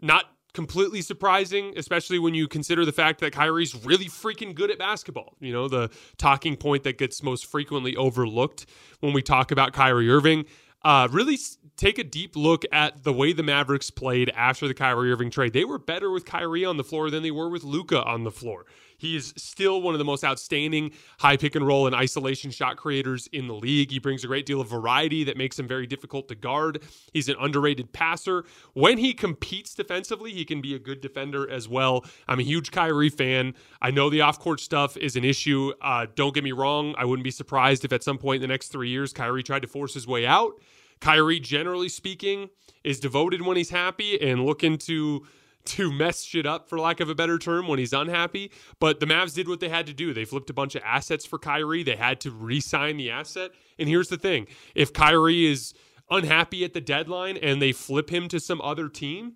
Not 0.00 0.26
completely 0.52 1.02
surprising, 1.02 1.72
especially 1.76 2.18
when 2.18 2.34
you 2.34 2.48
consider 2.48 2.84
the 2.84 2.92
fact 2.92 3.20
that 3.20 3.32
Kyrie's 3.32 3.74
really 3.84 4.06
freaking 4.06 4.54
good 4.54 4.70
at 4.70 4.78
basketball. 4.78 5.34
You 5.40 5.52
know, 5.52 5.68
the 5.68 5.90
talking 6.16 6.56
point 6.56 6.84
that 6.84 6.98
gets 6.98 7.22
most 7.22 7.46
frequently 7.46 7.96
overlooked 7.96 8.66
when 9.00 9.12
we 9.12 9.22
talk 9.22 9.50
about 9.50 9.72
Kyrie 9.72 10.10
Irving. 10.10 10.44
Uh, 10.84 11.08
really 11.10 11.36
take 11.76 11.98
a 11.98 12.04
deep 12.04 12.36
look 12.36 12.64
at 12.72 13.02
the 13.04 13.12
way 13.12 13.32
the 13.32 13.42
Mavericks 13.42 13.90
played 13.90 14.30
after 14.30 14.68
the 14.68 14.74
Kyrie 14.74 15.12
Irving 15.12 15.30
trade. 15.30 15.52
They 15.52 15.64
were 15.64 15.78
better 15.78 16.10
with 16.10 16.24
Kyrie 16.24 16.64
on 16.64 16.76
the 16.76 16.84
floor 16.84 17.10
than 17.10 17.22
they 17.22 17.30
were 17.30 17.48
with 17.48 17.64
Luka 17.64 18.02
on 18.04 18.24
the 18.24 18.30
floor. 18.30 18.64
He 18.98 19.16
is 19.16 19.32
still 19.36 19.80
one 19.80 19.94
of 19.94 19.98
the 19.98 20.04
most 20.04 20.24
outstanding 20.24 20.90
high 21.18 21.36
pick 21.36 21.54
and 21.54 21.66
roll 21.66 21.86
and 21.86 21.94
isolation 21.94 22.50
shot 22.50 22.76
creators 22.76 23.28
in 23.32 23.46
the 23.46 23.54
league. 23.54 23.90
He 23.90 23.98
brings 23.98 24.24
a 24.24 24.26
great 24.26 24.44
deal 24.44 24.60
of 24.60 24.68
variety 24.68 25.24
that 25.24 25.36
makes 25.36 25.58
him 25.58 25.66
very 25.66 25.86
difficult 25.86 26.28
to 26.28 26.34
guard. 26.34 26.82
He's 27.12 27.28
an 27.28 27.36
underrated 27.40 27.92
passer. 27.92 28.44
When 28.74 28.98
he 28.98 29.14
competes 29.14 29.74
defensively, 29.74 30.32
he 30.32 30.44
can 30.44 30.60
be 30.60 30.74
a 30.74 30.78
good 30.78 31.00
defender 31.00 31.48
as 31.48 31.68
well. 31.68 32.04
I'm 32.26 32.40
a 32.40 32.42
huge 32.44 32.70
Kyrie 32.70 33.08
fan. 33.08 33.54
I 33.80 33.90
know 33.90 34.10
the 34.10 34.20
off 34.20 34.38
court 34.38 34.60
stuff 34.60 34.96
is 34.96 35.16
an 35.16 35.24
issue. 35.24 35.72
Uh, 35.80 36.06
don't 36.14 36.34
get 36.34 36.44
me 36.44 36.52
wrong. 36.52 36.94
I 36.98 37.04
wouldn't 37.04 37.24
be 37.24 37.30
surprised 37.30 37.84
if 37.84 37.92
at 37.92 38.02
some 38.02 38.18
point 38.18 38.36
in 38.36 38.42
the 38.42 38.52
next 38.52 38.68
three 38.68 38.88
years, 38.88 39.12
Kyrie 39.12 39.42
tried 39.42 39.62
to 39.62 39.68
force 39.68 39.94
his 39.94 40.06
way 40.06 40.26
out. 40.26 40.52
Kyrie, 41.00 41.40
generally 41.40 41.88
speaking, 41.88 42.50
is 42.84 42.98
devoted 42.98 43.42
when 43.42 43.56
he's 43.56 43.70
happy 43.70 44.20
and 44.20 44.44
looking 44.44 44.78
to 44.78 45.26
to 45.68 45.92
mess 45.92 46.22
shit 46.22 46.46
up, 46.46 46.68
for 46.68 46.78
lack 46.78 47.00
of 47.00 47.08
a 47.08 47.14
better 47.14 47.38
term, 47.38 47.68
when 47.68 47.78
he's 47.78 47.92
unhappy. 47.92 48.50
But 48.80 49.00
the 49.00 49.06
Mavs 49.06 49.34
did 49.34 49.48
what 49.48 49.60
they 49.60 49.68
had 49.68 49.86
to 49.86 49.94
do. 49.94 50.12
They 50.12 50.24
flipped 50.24 50.50
a 50.50 50.54
bunch 50.54 50.74
of 50.74 50.82
assets 50.84 51.24
for 51.24 51.38
Kyrie. 51.38 51.82
They 51.82 51.96
had 51.96 52.20
to 52.22 52.30
re 52.30 52.60
sign 52.60 52.96
the 52.96 53.10
asset. 53.10 53.50
And 53.78 53.88
here's 53.88 54.08
the 54.08 54.18
thing 54.18 54.46
if 54.74 54.92
Kyrie 54.92 55.46
is 55.46 55.74
unhappy 56.10 56.64
at 56.64 56.74
the 56.74 56.80
deadline 56.80 57.36
and 57.36 57.60
they 57.60 57.72
flip 57.72 58.10
him 58.10 58.28
to 58.28 58.40
some 58.40 58.60
other 58.60 58.88
team, 58.88 59.34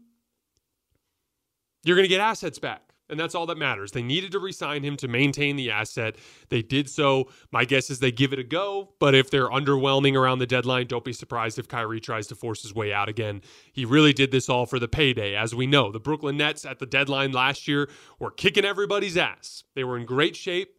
you're 1.84 1.96
going 1.96 2.04
to 2.04 2.14
get 2.14 2.20
assets 2.20 2.58
back 2.58 2.91
and 3.12 3.20
that's 3.20 3.34
all 3.34 3.46
that 3.46 3.58
matters. 3.58 3.92
They 3.92 4.02
needed 4.02 4.32
to 4.32 4.38
resign 4.38 4.82
him 4.82 4.96
to 4.96 5.06
maintain 5.06 5.56
the 5.56 5.70
asset. 5.70 6.16
They 6.48 6.62
did 6.62 6.88
so. 6.88 7.28
My 7.52 7.66
guess 7.66 7.90
is 7.90 8.00
they 8.00 8.10
give 8.10 8.32
it 8.32 8.38
a 8.38 8.42
go, 8.42 8.88
but 8.98 9.14
if 9.14 9.30
they're 9.30 9.50
underwhelming 9.50 10.16
around 10.16 10.38
the 10.38 10.46
deadline, 10.46 10.86
don't 10.86 11.04
be 11.04 11.12
surprised 11.12 11.58
if 11.58 11.68
Kyrie 11.68 12.00
tries 12.00 12.26
to 12.28 12.34
force 12.34 12.62
his 12.62 12.74
way 12.74 12.90
out 12.90 13.10
again. 13.10 13.42
He 13.70 13.84
really 13.84 14.14
did 14.14 14.32
this 14.32 14.48
all 14.48 14.64
for 14.64 14.78
the 14.78 14.88
payday. 14.88 15.36
As 15.36 15.54
we 15.54 15.66
know, 15.66 15.92
the 15.92 16.00
Brooklyn 16.00 16.38
Nets 16.38 16.64
at 16.64 16.78
the 16.78 16.86
deadline 16.86 17.32
last 17.32 17.68
year 17.68 17.90
were 18.18 18.30
kicking 18.30 18.64
everybody's 18.64 19.18
ass. 19.18 19.64
They 19.74 19.84
were 19.84 19.98
in 19.98 20.06
great 20.06 20.34
shape, 20.34 20.74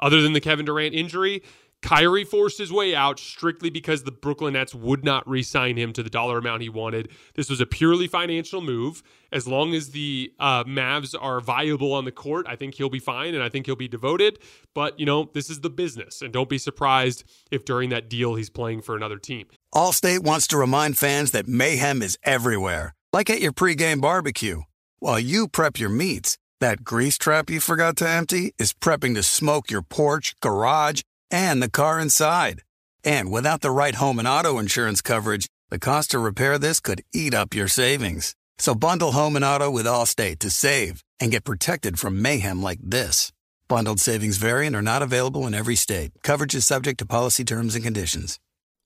other 0.00 0.20
than 0.20 0.32
the 0.32 0.40
Kevin 0.40 0.66
Durant 0.66 0.94
injury. 0.94 1.42
Kyrie 1.86 2.24
forced 2.24 2.58
his 2.58 2.72
way 2.72 2.96
out 2.96 3.20
strictly 3.20 3.70
because 3.70 4.02
the 4.02 4.10
Brooklyn 4.10 4.54
Nets 4.54 4.74
would 4.74 5.04
not 5.04 5.28
re 5.28 5.40
sign 5.40 5.76
him 5.76 5.92
to 5.92 6.02
the 6.02 6.10
dollar 6.10 6.36
amount 6.36 6.62
he 6.62 6.68
wanted. 6.68 7.10
This 7.36 7.48
was 7.48 7.60
a 7.60 7.66
purely 7.66 8.08
financial 8.08 8.60
move. 8.60 9.04
As 9.30 9.46
long 9.46 9.72
as 9.72 9.90
the 9.90 10.32
uh, 10.40 10.64
Mavs 10.64 11.14
are 11.18 11.40
viable 11.40 11.92
on 11.92 12.04
the 12.04 12.10
court, 12.10 12.44
I 12.48 12.56
think 12.56 12.74
he'll 12.74 12.90
be 12.90 12.98
fine 12.98 13.34
and 13.34 13.42
I 13.42 13.48
think 13.48 13.66
he'll 13.66 13.76
be 13.76 13.86
devoted. 13.86 14.40
But, 14.74 14.98
you 14.98 15.06
know, 15.06 15.30
this 15.32 15.48
is 15.48 15.60
the 15.60 15.70
business. 15.70 16.22
And 16.22 16.32
don't 16.32 16.48
be 16.48 16.58
surprised 16.58 17.22
if 17.52 17.64
during 17.64 17.90
that 17.90 18.10
deal 18.10 18.34
he's 18.34 18.50
playing 18.50 18.82
for 18.82 18.96
another 18.96 19.18
team. 19.18 19.46
Allstate 19.72 20.24
wants 20.24 20.48
to 20.48 20.58
remind 20.58 20.98
fans 20.98 21.30
that 21.30 21.46
mayhem 21.46 22.02
is 22.02 22.18
everywhere, 22.24 22.94
like 23.12 23.30
at 23.30 23.40
your 23.40 23.52
pregame 23.52 24.00
barbecue. 24.00 24.62
While 24.98 25.20
you 25.20 25.46
prep 25.46 25.78
your 25.78 25.90
meats, 25.90 26.36
that 26.60 26.82
grease 26.82 27.16
trap 27.16 27.48
you 27.48 27.60
forgot 27.60 27.96
to 27.98 28.08
empty 28.08 28.54
is 28.58 28.72
prepping 28.72 29.14
to 29.14 29.22
smoke 29.22 29.70
your 29.70 29.82
porch, 29.82 30.34
garage, 30.40 31.02
and 31.30 31.62
the 31.62 31.70
car 31.70 32.00
inside. 32.00 32.62
And 33.04 33.30
without 33.30 33.60
the 33.60 33.70
right 33.70 33.94
home 33.94 34.18
and 34.18 34.28
auto 34.28 34.58
insurance 34.58 35.02
coverage, 35.02 35.46
the 35.70 35.78
cost 35.78 36.12
to 36.12 36.18
repair 36.18 36.58
this 36.58 36.80
could 36.80 37.02
eat 37.12 37.34
up 37.34 37.54
your 37.54 37.68
savings. 37.68 38.34
So 38.58 38.74
bundle 38.74 39.12
home 39.12 39.36
and 39.36 39.44
auto 39.44 39.70
with 39.70 39.86
Allstate 39.86 40.38
to 40.40 40.50
save 40.50 41.02
and 41.20 41.30
get 41.30 41.44
protected 41.44 41.98
from 41.98 42.22
mayhem 42.22 42.62
like 42.62 42.80
this. 42.82 43.32
Bundled 43.68 44.00
savings 44.00 44.36
variant 44.36 44.76
are 44.76 44.82
not 44.82 45.02
available 45.02 45.46
in 45.46 45.54
every 45.54 45.76
state. 45.76 46.12
Coverage 46.22 46.54
is 46.54 46.66
subject 46.66 46.98
to 47.00 47.06
policy 47.06 47.44
terms 47.44 47.74
and 47.74 47.84
conditions. 47.84 48.38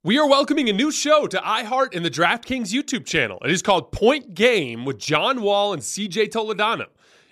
We 0.02 0.18
are 0.18 0.26
welcoming 0.26 0.70
a 0.70 0.72
new 0.72 0.90
show 0.90 1.26
to 1.26 1.36
iHeart 1.36 1.94
and 1.94 2.02
the 2.02 2.10
DraftKings 2.10 2.72
YouTube 2.72 3.04
channel. 3.04 3.38
It 3.44 3.50
is 3.50 3.60
called 3.60 3.92
Point 3.92 4.32
Game 4.32 4.86
with 4.86 4.98
John 4.98 5.42
Wall 5.42 5.74
and 5.74 5.82
CJ 5.82 6.30
Toledano. 6.30 6.86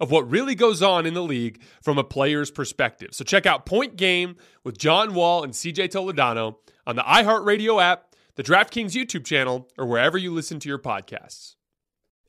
of 0.00 0.10
what 0.10 0.28
really 0.30 0.54
goes 0.54 0.82
on 0.82 1.06
in 1.06 1.14
the 1.14 1.22
league 1.22 1.62
from 1.82 1.98
a 1.98 2.04
player's 2.04 2.50
perspective. 2.50 3.10
So 3.12 3.22
check 3.22 3.46
out 3.46 3.66
Point 3.66 3.96
Game 3.96 4.36
with 4.64 4.78
John 4.78 5.14
Wall 5.14 5.44
and 5.44 5.52
CJ 5.52 5.90
Toledano 5.90 6.56
on 6.86 6.96
the 6.96 7.02
iHeartRadio 7.02 7.80
app, 7.82 8.14
the 8.34 8.42
DraftKings 8.42 8.92
YouTube 8.92 9.24
channel, 9.24 9.68
or 9.76 9.86
wherever 9.86 10.16
you 10.16 10.32
listen 10.32 10.58
to 10.60 10.68
your 10.68 10.78
podcasts. 10.78 11.56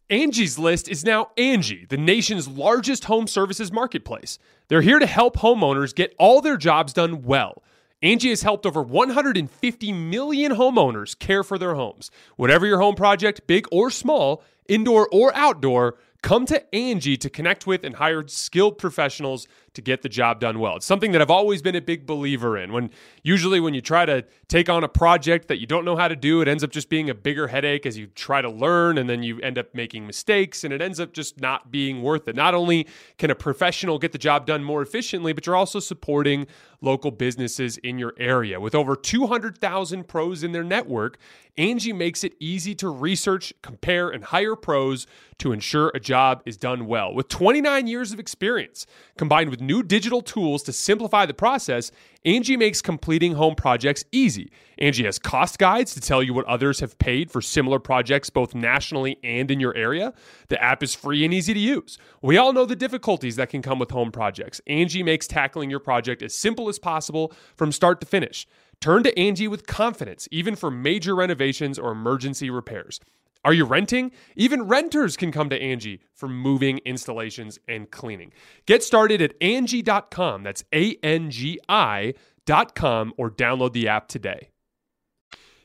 Angie's 0.10 0.60
List 0.60 0.90
is 0.90 1.06
now 1.06 1.32
Angie, 1.38 1.86
the 1.90 1.96
nation's 1.96 2.46
largest 2.46 3.06
home 3.06 3.28
services 3.28 3.72
marketplace. 3.72 4.38
They're 4.68 4.82
here 4.82 5.00
to 5.00 5.06
help 5.06 5.38
homeowners 5.38 5.96
get 5.96 6.14
all 6.20 6.42
their 6.42 6.58
jobs 6.58 6.92
done 6.92 7.22
well. 7.22 7.64
Angie 8.02 8.30
has 8.30 8.42
helped 8.42 8.66
over 8.66 8.82
150 8.82 9.92
million 9.94 10.52
homeowners 10.54 11.18
care 11.18 11.44
for 11.44 11.58
their 11.58 11.76
homes. 11.76 12.12
Whatever 12.36 12.66
your 12.66 12.82
home 12.82 12.96
project, 12.96 13.48
big 13.48 13.68
or 13.72 13.90
small, 13.90 14.44
indoor 14.68 15.08
or 15.14 15.34
outdoor, 15.34 15.96
Come 16.22 16.46
to 16.48 16.76
Angie 16.76 17.18
to 17.18 17.30
connect 17.30 17.66
with 17.66 17.84
and 17.84 17.96
hire 17.96 18.28
skilled 18.28 18.78
professionals 18.78 19.48
to 19.74 19.82
get 19.82 20.02
the 20.02 20.10
job 20.10 20.40
done 20.40 20.60
well. 20.60 20.76
It's 20.76 20.86
something 20.86 21.12
that 21.14 21.22
I've 21.22 21.32
always 21.32 21.62
been 21.62 21.76
a 21.76 21.82
big 21.82 22.06
believer 22.06 22.58
in. 22.58 22.74
When 22.74 22.90
usually 23.24 23.60
when 23.60 23.74
you 23.74 23.82
try 23.82 24.06
to 24.06 24.26
take 24.50 24.70
on 24.70 24.84
a 24.84 24.90
project 24.90 25.48
that 25.48 25.60
you 25.60 25.68
don't 25.68 25.86
know 25.86 25.96
how 25.96 26.08
to 26.08 26.16
do, 26.16 26.42
it 26.42 26.48
ends 26.48 26.64
up 26.64 26.72
just 26.72 26.90
being 26.90 27.10
a 27.10 27.14
bigger 27.14 27.48
headache 27.48 27.86
as 27.86 27.98
you 27.98 28.08
try 28.08 28.42
to 28.42 28.50
learn 28.50 28.98
and 28.98 29.10
then 29.10 29.24
you 29.24 29.40
end 29.40 29.58
up 29.58 29.74
making 29.74 30.06
mistakes 30.06 30.64
and 30.64 30.74
it 30.74 30.82
ends 30.82 31.00
up 31.00 31.14
just 31.14 31.40
not 31.40 31.72
being 31.72 32.02
worth 32.02 32.28
it. 32.28 32.36
Not 32.36 32.54
only 32.54 32.88
can 33.18 33.32
a 33.32 33.36
professional 33.36 33.98
get 33.98 34.12
the 34.12 34.18
job 34.18 34.46
done 34.46 34.64
more 34.64 34.82
efficiently, 34.82 35.32
but 35.32 35.46
you're 35.46 35.56
also 35.56 35.80
supporting 35.80 36.48
local 36.82 37.12
businesses 37.12 37.78
in 37.78 37.98
your 37.98 38.14
area. 38.18 38.60
With 38.60 38.76
over 38.76 38.96
200,000 38.96 40.08
pros 40.08 40.44
in 40.44 40.52
their 40.52 40.64
network, 40.64 41.18
Angie 41.58 41.94
makes 41.94 42.24
it 42.24 42.34
easy 42.40 42.74
to 42.76 42.90
research, 42.90 43.54
compare 43.62 44.10
and 44.10 44.24
hire 44.24 44.56
pros 44.56 45.06
to 45.38 45.52
ensure 45.52 45.92
a 45.94 46.00
job 46.00 46.42
is 46.46 46.58
done 46.58 46.88
well. 46.88 47.14
With 47.14 47.28
29 47.28 47.88
years 47.88 48.12
of 48.12 48.20
experience, 48.20 48.86
combined 49.18 49.50
new 49.62 49.84
digital 49.84 50.22
tools 50.22 50.64
to 50.64 50.74
simplify 50.74 51.26
the 51.26 51.34
process, 51.34 51.92
Angie 52.26 52.58
makes 52.58 52.82
completing 52.82 53.34
home 53.34 53.56
projects 53.56 54.04
easy. 54.12 54.52
Angie 54.78 55.06
has 55.06 55.20
cost 55.20 55.60
guides 55.60 55.94
to 55.94 56.02
tell 56.02 56.22
you 56.22 56.34
what 56.34 56.46
others 56.46 56.80
have 56.80 56.98
paid 57.00 57.32
for 57.32 57.42
similar 57.42 57.80
projects 57.80 58.30
both 58.30 58.54
nationally 58.54 59.18
and 59.24 59.50
in 59.50 59.60
your 59.60 59.76
area. 59.76 60.14
The 60.50 60.62
app 60.62 60.84
is 60.84 60.96
free 60.96 61.24
and 61.24 61.34
easy 61.34 61.54
to 61.54 61.60
use. 61.60 61.98
We 62.22 62.38
all 62.38 62.52
know 62.52 62.66
the 62.66 62.76
difficulties 62.76 63.38
that 63.38 63.50
can 63.50 63.62
come 63.62 63.80
with 63.80 63.92
home 63.92 64.12
projects. 64.12 64.60
Angie 64.68 65.04
makes 65.04 65.28
tackling 65.28 65.70
your 65.70 65.80
project 65.80 66.22
as 66.22 66.36
simple 66.36 66.68
as 66.68 66.80
possible 66.80 67.32
from 67.56 67.72
start 67.72 68.02
to 68.02 68.08
finish. 68.08 68.48
Turn 68.82 69.04
to 69.04 69.18
Angie 69.18 69.48
with 69.48 69.68
confidence, 69.68 70.28
even 70.32 70.56
for 70.56 70.72
major 70.72 71.16
renovations 71.16 71.78
or 71.78 71.92
emergency 71.92 72.50
repairs. 72.50 73.00
Are 73.44 73.54
you 73.54 73.66
renting? 73.66 74.12
Even 74.36 74.64
renters 74.68 75.18
can 75.18 75.32
come 75.32 75.50
to 75.50 75.60
Angie 75.60 76.02
for 76.14 76.30
moving, 76.30 76.80
installations, 76.86 77.58
and 77.68 77.90
cleaning. 77.90 78.32
Get 78.68 78.84
started 78.84 79.22
at 79.22 79.34
Angie.com. 79.42 80.44
That's 80.44 80.64
A 80.74 80.96
N 81.02 81.32
G 81.32 81.60
I.com 81.68 83.14
or 83.18 83.32
download 83.32 83.74
the 83.74 83.88
app 83.88 84.08
today. 84.08 84.50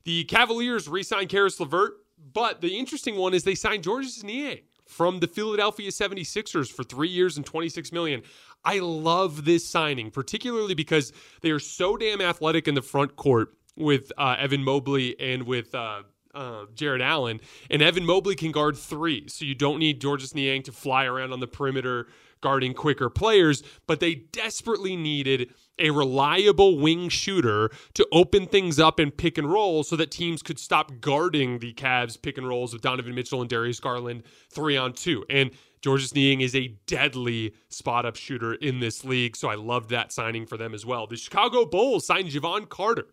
The 0.04 0.25
Cavaliers 0.25 0.88
re 0.88 1.02
signed 1.02 1.28
Caris 1.28 1.61
LeVert, 1.61 1.95
but 2.33 2.61
the 2.61 2.78
interesting 2.78 3.16
one 3.16 3.35
is 3.35 3.45
they 3.45 3.54
signed 3.54 3.83
Georges 3.83 4.25
Niang 4.25 4.61
from 4.87 5.18
the 5.18 5.26
Philadelphia 5.26 5.90
76ers 5.90 6.71
for 6.71 6.85
three 6.85 7.09
years 7.09 7.37
and 7.37 7.45
26 7.45 7.92
million. 7.92 8.23
I 8.64 8.78
love 8.78 9.45
this 9.45 9.68
signing, 9.68 10.11
particularly 10.11 10.75
because 10.75 11.12
they 11.42 11.50
are 11.50 11.59
so 11.59 11.97
damn 11.97 12.21
athletic 12.21 12.68
in 12.68 12.75
the 12.75 12.83
front 12.83 13.16
court 13.16 13.54
with 13.76 14.12
uh, 14.16 14.37
Evan 14.38 14.62
Mobley 14.62 15.18
and 15.21 15.42
with 15.42 15.75
uh, 15.75 16.02
uh, 16.37 16.66
Jarrett 16.75 17.02
Allen. 17.02 17.40
And 17.71 17.83
Evan 17.83 18.05
Mobley 18.05 18.37
can 18.37 18.52
guard 18.52 18.76
three, 18.76 19.26
so 19.28 19.45
you 19.45 19.55
don't 19.55 19.78
need 19.78 20.00
Georges 20.00 20.35
Niang 20.35 20.62
to 20.64 20.73
fly 20.73 21.05
around 21.05 21.33
on 21.33 21.40
the 21.40 21.47
perimeter 21.47 22.07
guarding 22.43 22.75
quicker 22.75 23.09
players, 23.09 23.62
but 23.87 23.99
they 23.99 24.14
desperately 24.14 24.95
needed 24.95 25.52
a 25.78 25.90
reliable 25.90 26.78
wing 26.78 27.09
shooter 27.09 27.71
to 27.95 28.07
open 28.12 28.47
things 28.47 28.78
up 28.78 28.99
and 28.99 29.16
pick 29.16 29.37
and 29.37 29.50
roll 29.50 29.83
so 29.83 29.97
that 29.97 30.11
teams 30.11 30.43
could 30.43 30.59
stop 30.59 31.00
guarding 31.00 31.59
the 31.59 31.73
Cavs 31.75 32.21
pick 32.21 32.38
and 32.38 32.47
rolls 32.47 32.73
with 32.73 32.83
Donovan 32.83 33.14
Mitchell 33.14 33.40
and 33.40 33.50
Darius 33.50 33.81
Garland 33.81 34.23
three 34.50 34.76
on 34.76 34.93
two. 34.93 35.25
And 35.28 35.50
Georges 35.83 36.14
Niang 36.14 36.40
is 36.40 36.55
a 36.55 36.69
deadly 36.87 37.55
spot 37.69 38.07
up 38.07 38.16
shooter 38.16 38.55
in 38.55 38.81
this 38.81 39.05
league, 39.05 39.37
so 39.37 39.49
I 39.49 39.55
loved 39.55 39.90
that 39.90 40.12
signing 40.12 40.47
for 40.47 40.57
them 40.57 40.75
as 40.75 40.87
well. 40.87 41.07
The 41.07 41.16
Chicago 41.16 41.64
Bulls 41.64 42.07
signed 42.07 42.28
Jevon 42.28 42.69
Carter. 42.69 43.07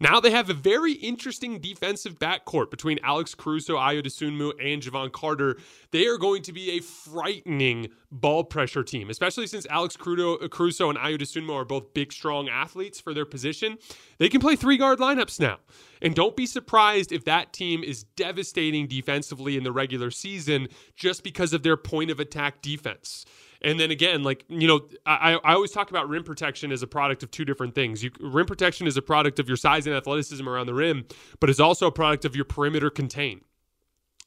Now 0.00 0.20
they 0.20 0.30
have 0.30 0.48
a 0.48 0.54
very 0.54 0.92
interesting 0.92 1.58
defensive 1.58 2.18
backcourt 2.18 2.70
between 2.70 2.98
Alex 3.02 3.34
Caruso, 3.34 3.76
Ayo 3.76 4.02
Dosunmu, 4.02 4.52
and 4.60 4.80
Jevon 4.80 5.10
Carter. 5.10 5.58
They 5.90 6.06
are 6.06 6.18
going 6.18 6.42
to 6.42 6.52
be 6.52 6.70
a 6.72 6.80
frightening 6.80 7.88
ball 8.10 8.44
pressure 8.44 8.84
team, 8.84 9.10
especially 9.10 9.46
since 9.48 9.66
Alex 9.66 9.96
Caruso 9.96 10.88
and 10.88 10.98
Ayo 10.98 11.18
Dosunmu 11.18 11.52
are 11.52 11.64
both 11.64 11.94
big, 11.94 12.12
strong 12.12 12.48
athletes 12.48 13.00
for 13.00 13.12
their 13.12 13.26
position. 13.26 13.76
They 14.18 14.28
can 14.28 14.40
play 14.40 14.54
three 14.54 14.76
guard 14.76 15.00
lineups 15.00 15.40
now. 15.40 15.58
And 16.00 16.14
don't 16.14 16.36
be 16.36 16.46
surprised 16.46 17.10
if 17.10 17.24
that 17.24 17.52
team 17.52 17.82
is 17.82 18.04
devastating 18.04 18.86
defensively 18.86 19.56
in 19.56 19.64
the 19.64 19.72
regular 19.72 20.12
season 20.12 20.68
just 20.94 21.24
because 21.24 21.52
of 21.52 21.64
their 21.64 21.76
point 21.76 22.12
of 22.12 22.20
attack 22.20 22.62
defense. 22.62 23.24
And 23.62 23.78
then 23.78 23.90
again, 23.90 24.22
like, 24.22 24.44
you 24.48 24.68
know, 24.68 24.88
I, 25.04 25.34
I 25.44 25.54
always 25.54 25.72
talk 25.72 25.90
about 25.90 26.08
rim 26.08 26.22
protection 26.22 26.70
as 26.70 26.82
a 26.82 26.86
product 26.86 27.22
of 27.22 27.30
two 27.30 27.44
different 27.44 27.74
things. 27.74 28.04
You, 28.04 28.10
rim 28.20 28.46
protection 28.46 28.86
is 28.86 28.96
a 28.96 29.02
product 29.02 29.38
of 29.38 29.48
your 29.48 29.56
size 29.56 29.86
and 29.86 29.96
athleticism 29.96 30.48
around 30.48 30.66
the 30.66 30.74
rim, 30.74 31.06
but 31.40 31.50
it's 31.50 31.60
also 31.60 31.86
a 31.86 31.92
product 31.92 32.24
of 32.24 32.36
your 32.36 32.44
perimeter 32.44 32.90
contain. 32.90 33.40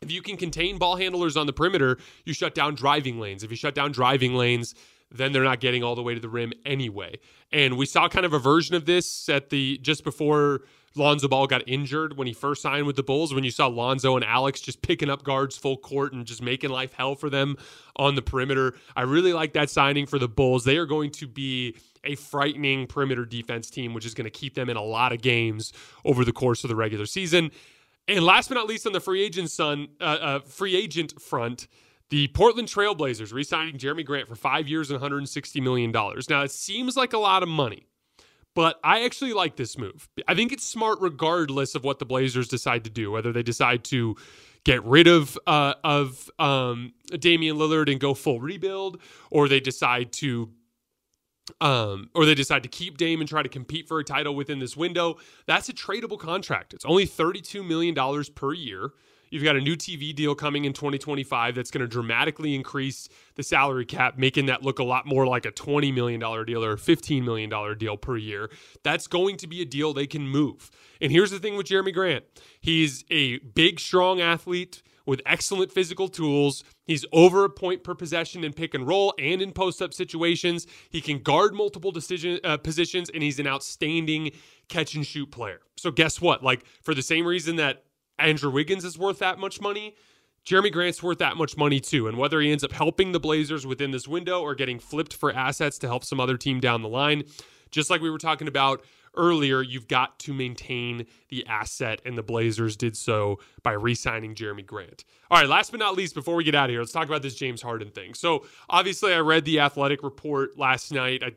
If 0.01 0.11
you 0.11 0.21
can 0.21 0.35
contain 0.35 0.77
ball 0.77 0.95
handlers 0.95 1.38
on 1.38 1.45
the 1.45 1.53
perimeter, 1.53 1.97
you 2.25 2.33
shut 2.33 2.55
down 2.55 2.75
driving 2.75 3.19
lanes. 3.19 3.43
If 3.43 3.51
you 3.51 3.57
shut 3.57 3.75
down 3.75 3.91
driving 3.91 4.33
lanes, 4.33 4.73
then 5.11 5.31
they're 5.31 5.43
not 5.43 5.59
getting 5.59 5.83
all 5.83 5.95
the 5.95 6.01
way 6.01 6.13
to 6.13 6.19
the 6.19 6.29
rim 6.29 6.53
anyway. 6.65 7.19
And 7.51 7.77
we 7.77 7.85
saw 7.85 8.07
kind 8.09 8.25
of 8.25 8.33
a 8.33 8.39
version 8.39 8.75
of 8.75 8.85
this 8.85 9.29
at 9.29 9.50
the 9.50 9.77
just 9.77 10.03
before 10.03 10.61
Lonzo 10.95 11.27
Ball 11.27 11.48
got 11.48 11.63
injured 11.67 12.17
when 12.17 12.27
he 12.27 12.33
first 12.33 12.62
signed 12.62 12.86
with 12.86 12.95
the 12.95 13.03
Bulls, 13.03 13.33
when 13.33 13.43
you 13.43 13.51
saw 13.51 13.67
Lonzo 13.67 14.15
and 14.15 14.25
Alex 14.25 14.60
just 14.60 14.81
picking 14.81 15.10
up 15.10 15.24
guards 15.24 15.57
full 15.57 15.77
court 15.77 16.13
and 16.13 16.25
just 16.25 16.41
making 16.41 16.69
life 16.69 16.93
hell 16.93 17.15
for 17.15 17.29
them 17.29 17.55
on 17.95 18.15
the 18.15 18.21
perimeter. 18.21 18.74
I 18.95 19.03
really 19.03 19.33
like 19.33 19.53
that 19.53 19.69
signing 19.69 20.05
for 20.05 20.19
the 20.19 20.27
Bulls. 20.27 20.63
They 20.63 20.77
are 20.77 20.86
going 20.86 21.12
to 21.12 21.27
be 21.27 21.77
a 22.03 22.16
frightening 22.16 22.87
perimeter 22.87 23.25
defense 23.25 23.70
team, 23.70 23.94
which 23.94 24.05
is 24.05 24.13
going 24.13 24.25
to 24.25 24.31
keep 24.31 24.55
them 24.55 24.70
in 24.70 24.77
a 24.77 24.83
lot 24.83 25.13
of 25.13 25.22
games 25.22 25.72
over 26.03 26.25
the 26.25 26.33
course 26.33 26.63
of 26.63 26.70
the 26.70 26.75
regular 26.75 27.05
season. 27.05 27.51
And 28.07 28.25
last 28.25 28.50
but 28.50 28.55
not 28.55 28.68
least, 28.68 28.85
on 28.87 28.94
the 28.94 29.00
free 29.00 29.24
agent 29.24 29.51
son, 29.51 29.89
uh, 30.01 30.03
uh, 30.03 30.39
free 30.39 30.75
agent 30.75 31.22
front, 31.22 31.68
the 32.09 32.27
Portland 32.29 32.68
Trailblazers 32.68 33.31
re-signing 33.31 33.77
Jerami 33.77 34.05
Grant 34.05 34.27
for 34.27 34.35
five 34.35 34.68
years 34.68 34.89
and 34.89 34.96
160 34.96 35.61
million 35.61 35.92
dollars. 35.92 36.29
Now 36.29 36.42
it 36.42 36.51
seems 36.51 36.98
like 36.98 37.13
a 37.13 37.18
lot 37.18 37.44
of 37.44 37.50
money. 37.50 37.87
But 38.53 38.79
I 38.83 39.05
actually 39.05 39.33
like 39.33 39.55
this 39.55 39.77
move. 39.77 40.09
I 40.27 40.35
think 40.35 40.51
it's 40.51 40.66
smart 40.66 41.00
regardless 41.00 41.74
of 41.74 41.83
what 41.83 42.00
the 42.00 42.05
Blazers 42.05 42.48
decide 42.48 42.83
to 42.83 42.90
do, 42.90 43.09
whether 43.11 43.31
they 43.31 43.44
decide 43.44 43.83
to 43.85 44.16
get 44.64 44.83
rid 44.83 45.07
of 45.07 45.37
uh, 45.48 45.75
of 45.83 46.29
um, 46.37 46.94
Damian 47.18 47.57
Lillard 47.57 47.90
and 47.90 48.00
go 48.00 48.14
full 48.14 48.42
rebuild, 48.42 49.01
or 49.29 49.48
they 49.48 49.59
decide 49.59 50.11
to 50.14 50.50
um, 51.59 52.09
or 52.14 52.25
they 52.25 52.35
decide 52.35 52.64
to 52.64 52.70
keep 52.70 52.98
Dame 52.98 53.20
and 53.20 53.27
try 53.27 53.44
to 53.44 53.50
compete 53.50 53.87
for 53.87 54.00
a 54.00 54.03
title 54.03 54.35
within 54.35 54.59
this 54.59 54.77
window. 54.77 55.18
That's 55.48 55.70
a 55.70 55.74
tradable 55.74 56.20
contract. 56.20 56.74
It's 56.74 56.85
only 56.85 57.07
$32 57.07 57.66
million 57.66 57.96
per 58.35 58.53
year. 58.53 58.92
You've 59.31 59.44
got 59.44 59.55
a 59.55 59.61
new 59.61 59.77
TV 59.77 60.13
deal 60.13 60.35
coming 60.35 60.65
in 60.65 60.74
2025 60.74 61.55
that's 61.55 61.72
going 61.72 61.81
to 61.81 61.87
dramatically 61.87 62.53
increase 62.53 63.07
the 63.35 63.44
salary 63.44 63.85
cap, 63.85 64.17
making 64.17 64.48
that 64.48 64.61
look 64.61 64.77
a 64.77 64.83
lot 64.83 65.05
more 65.05 65.25
like 65.25 65.46
a 65.46 65.51
$20 65.51 65.94
million 65.94 66.20
deal 66.20 66.63
or 66.63 66.74
a 66.74 66.77
$15 66.77 67.24
million 67.24 67.77
deal 67.77 67.96
per 67.96 68.17
year. 68.17 68.51
That's 68.83 69.07
going 69.07 69.37
to 69.37 69.48
be 69.48 69.61
a 69.61 69.65
deal 69.65 69.94
they 69.94 70.05
can 70.05 70.27
move. 70.27 70.70
And 71.00 71.13
here's 71.13 71.31
the 71.31 71.39
thing 71.39 71.55
with 71.55 71.65
Jerami 71.65 71.94
Grant 71.94 72.25
he's 72.59 73.05
a 73.09 73.39
big, 73.39 73.79
strong 73.79 74.20
athlete 74.20 74.83
with 75.05 75.22
excellent 75.25 75.72
physical 75.72 76.09
tools. 76.09 76.63
He's 76.85 77.05
over 77.13 77.46
a 77.46 77.50
point 77.50 77.83
per 77.83 77.96
possession 77.96 78.44
in 78.44 78.51
pick 78.51 78.74
and 78.74 78.85
roll 78.85 79.13
and 79.17 79.41
in 79.41 79.53
post 79.53 79.81
up 79.81 79.94
situations. 79.94 80.67
He 80.89 81.00
can 81.00 81.20
guard 81.20 81.53
multiple 81.53 81.91
decision 81.91 82.39
uh, 82.44 82.57
positions, 82.57 83.09
and 83.13 83.24
he's 83.24 83.39
an 83.39 83.48
outstanding 83.48 84.31
catch 84.67 84.94
and 84.96 85.07
shoot 85.07 85.31
player. 85.31 85.61
So 85.77 85.89
guess 85.89 86.20
what? 86.20 86.44
Like 86.44 86.65
for 86.83 86.94
the 86.94 87.01
same 87.01 87.25
reason 87.25 87.55
that 87.55 87.85
Andrew 88.22 88.51
Wiggins 88.51 88.86
is 88.86 88.98
worth 88.98 89.20
that 89.20 89.40
much 89.40 89.62
money. 89.62 89.96
Jerami 90.46 90.72
Grant's 90.72 91.03
worth 91.03 91.20
that 91.20 91.38
much 91.38 91.55
money 91.55 91.79
too. 91.79 92.07
And 92.07 92.18
whether 92.18 92.42
he 92.42 92.51
ends 92.51 92.64
up 92.64 92.72
helping 92.72 93.12
the 93.12 93.20
Blazers 93.20 93.66
within 93.66 93.92
this 93.92 94.07
window 94.07 94.42
or 94.42 94.55
getting 94.55 94.79
flipped 94.79 95.14
for 95.14 95.31
assets 95.31 95.77
to 95.79 95.88
help 95.88 96.03
some 96.03 96.20
other 96.20 96.38
team 96.38 96.60
down 96.60 96.81
the 96.81 96.90
line, 96.90 97.24
just 97.70 97.90
like 97.90 98.01
we 98.01 98.10
were 98.10 98.18
talking 98.18 98.48
about 98.48 98.84
earlier, 99.15 99.61
you've 99.61 99.87
got 99.87 100.19
to 100.19 100.33
maintain 100.33 101.05
the 101.29 101.45
asset, 101.47 102.01
and 102.05 102.17
the 102.17 102.24
Blazers 102.24 102.75
did 102.75 102.95
so 102.95 103.39
by 103.63 103.71
re 103.74 103.95
signing 103.95 104.35
Jerami 104.35 104.65
Grant. 104.65 105.05
All 105.29 105.39
right, 105.39 105.47
last 105.47 105.71
but 105.71 105.79
not 105.79 105.95
least, 105.95 106.15
before 106.15 106.35
we 106.35 106.43
get 106.43 106.55
out 106.55 106.65
of 106.65 106.71
here, 106.71 106.79
let's 106.79 106.91
talk 106.91 107.07
about 107.07 107.21
this 107.21 107.35
James 107.35 107.61
Harden 107.61 107.89
thing. 107.89 108.13
So, 108.13 108.45
obviously, 108.69 109.13
I 109.13 109.19
read 109.19 109.45
the 109.45 109.59
athletic 109.59 110.03
report 110.03 110.57
last 110.57 110.91
night. 110.91 111.24
I, 111.24 111.27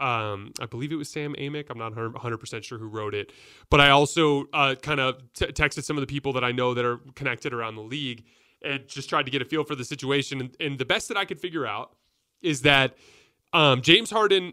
um, 0.00 0.52
I 0.60 0.66
believe 0.66 0.92
it 0.92 0.96
was 0.96 1.08
Sam 1.08 1.34
Amick. 1.38 1.66
I'm 1.70 1.78
not 1.78 1.92
100% 1.94 2.62
sure 2.62 2.78
who 2.78 2.88
wrote 2.88 3.14
it, 3.14 3.32
but 3.70 3.80
I 3.80 3.90
also 3.90 4.46
uh, 4.52 4.74
kind 4.74 5.00
of 5.00 5.20
t- 5.32 5.46
texted 5.46 5.84
some 5.84 5.96
of 5.96 6.00
the 6.00 6.06
people 6.06 6.32
that 6.34 6.44
I 6.44 6.52
know 6.52 6.74
that 6.74 6.84
are 6.84 6.98
connected 7.14 7.52
around 7.52 7.76
the 7.76 7.82
league 7.82 8.24
and 8.62 8.86
just 8.86 9.08
tried 9.08 9.24
to 9.24 9.30
get 9.30 9.42
a 9.42 9.44
feel 9.44 9.64
for 9.64 9.74
the 9.74 9.84
situation. 9.84 10.40
And, 10.40 10.56
and 10.60 10.78
the 10.78 10.84
best 10.84 11.08
that 11.08 11.16
I 11.16 11.24
could 11.24 11.40
figure 11.40 11.66
out 11.66 11.94
is 12.42 12.62
that 12.62 12.96
um, 13.52 13.82
James 13.82 14.10
Harden 14.10 14.52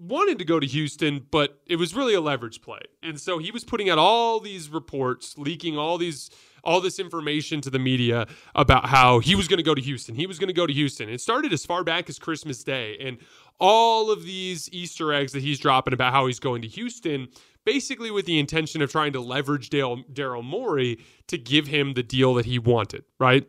wanted 0.00 0.38
to 0.38 0.44
go 0.44 0.58
to 0.58 0.66
Houston, 0.66 1.26
but 1.30 1.60
it 1.66 1.76
was 1.76 1.94
really 1.94 2.14
a 2.14 2.20
leverage 2.20 2.62
play. 2.62 2.80
And 3.02 3.20
so 3.20 3.38
he 3.38 3.50
was 3.50 3.64
putting 3.64 3.90
out 3.90 3.98
all 3.98 4.40
these 4.40 4.70
reports, 4.70 5.36
leaking 5.36 5.76
all 5.76 5.98
these 5.98 6.30
all 6.62 6.80
this 6.82 6.98
information 6.98 7.62
to 7.62 7.70
the 7.70 7.78
media 7.78 8.26
about 8.54 8.86
how 8.86 9.18
he 9.18 9.34
was 9.34 9.48
going 9.48 9.56
to 9.56 9.62
go 9.62 9.74
to 9.74 9.80
Houston. 9.80 10.14
He 10.14 10.26
was 10.26 10.38
going 10.38 10.48
to 10.48 10.54
go 10.54 10.66
to 10.66 10.72
Houston. 10.72 11.08
It 11.08 11.22
started 11.22 11.54
as 11.54 11.64
far 11.64 11.84
back 11.84 12.10
as 12.10 12.18
Christmas 12.18 12.62
Day 12.62 12.98
and 13.00 13.16
all 13.58 14.10
of 14.10 14.24
these 14.24 14.68
Easter 14.70 15.10
eggs 15.12 15.32
that 15.32 15.40
he's 15.40 15.58
dropping 15.58 15.94
about 15.94 16.12
how 16.12 16.26
he's 16.26 16.38
going 16.38 16.60
to 16.60 16.68
Houston 16.68 17.28
basically 17.64 18.10
with 18.10 18.26
the 18.26 18.38
intention 18.38 18.82
of 18.82 18.90
trying 18.90 19.12
to 19.12 19.20
leverage 19.20 19.70
Daryl 19.70 20.44
Morey 20.44 20.98
to 21.28 21.38
give 21.38 21.66
him 21.66 21.94
the 21.94 22.02
deal 22.02 22.34
that 22.34 22.46
he 22.46 22.58
wanted, 22.58 23.04
right? 23.18 23.46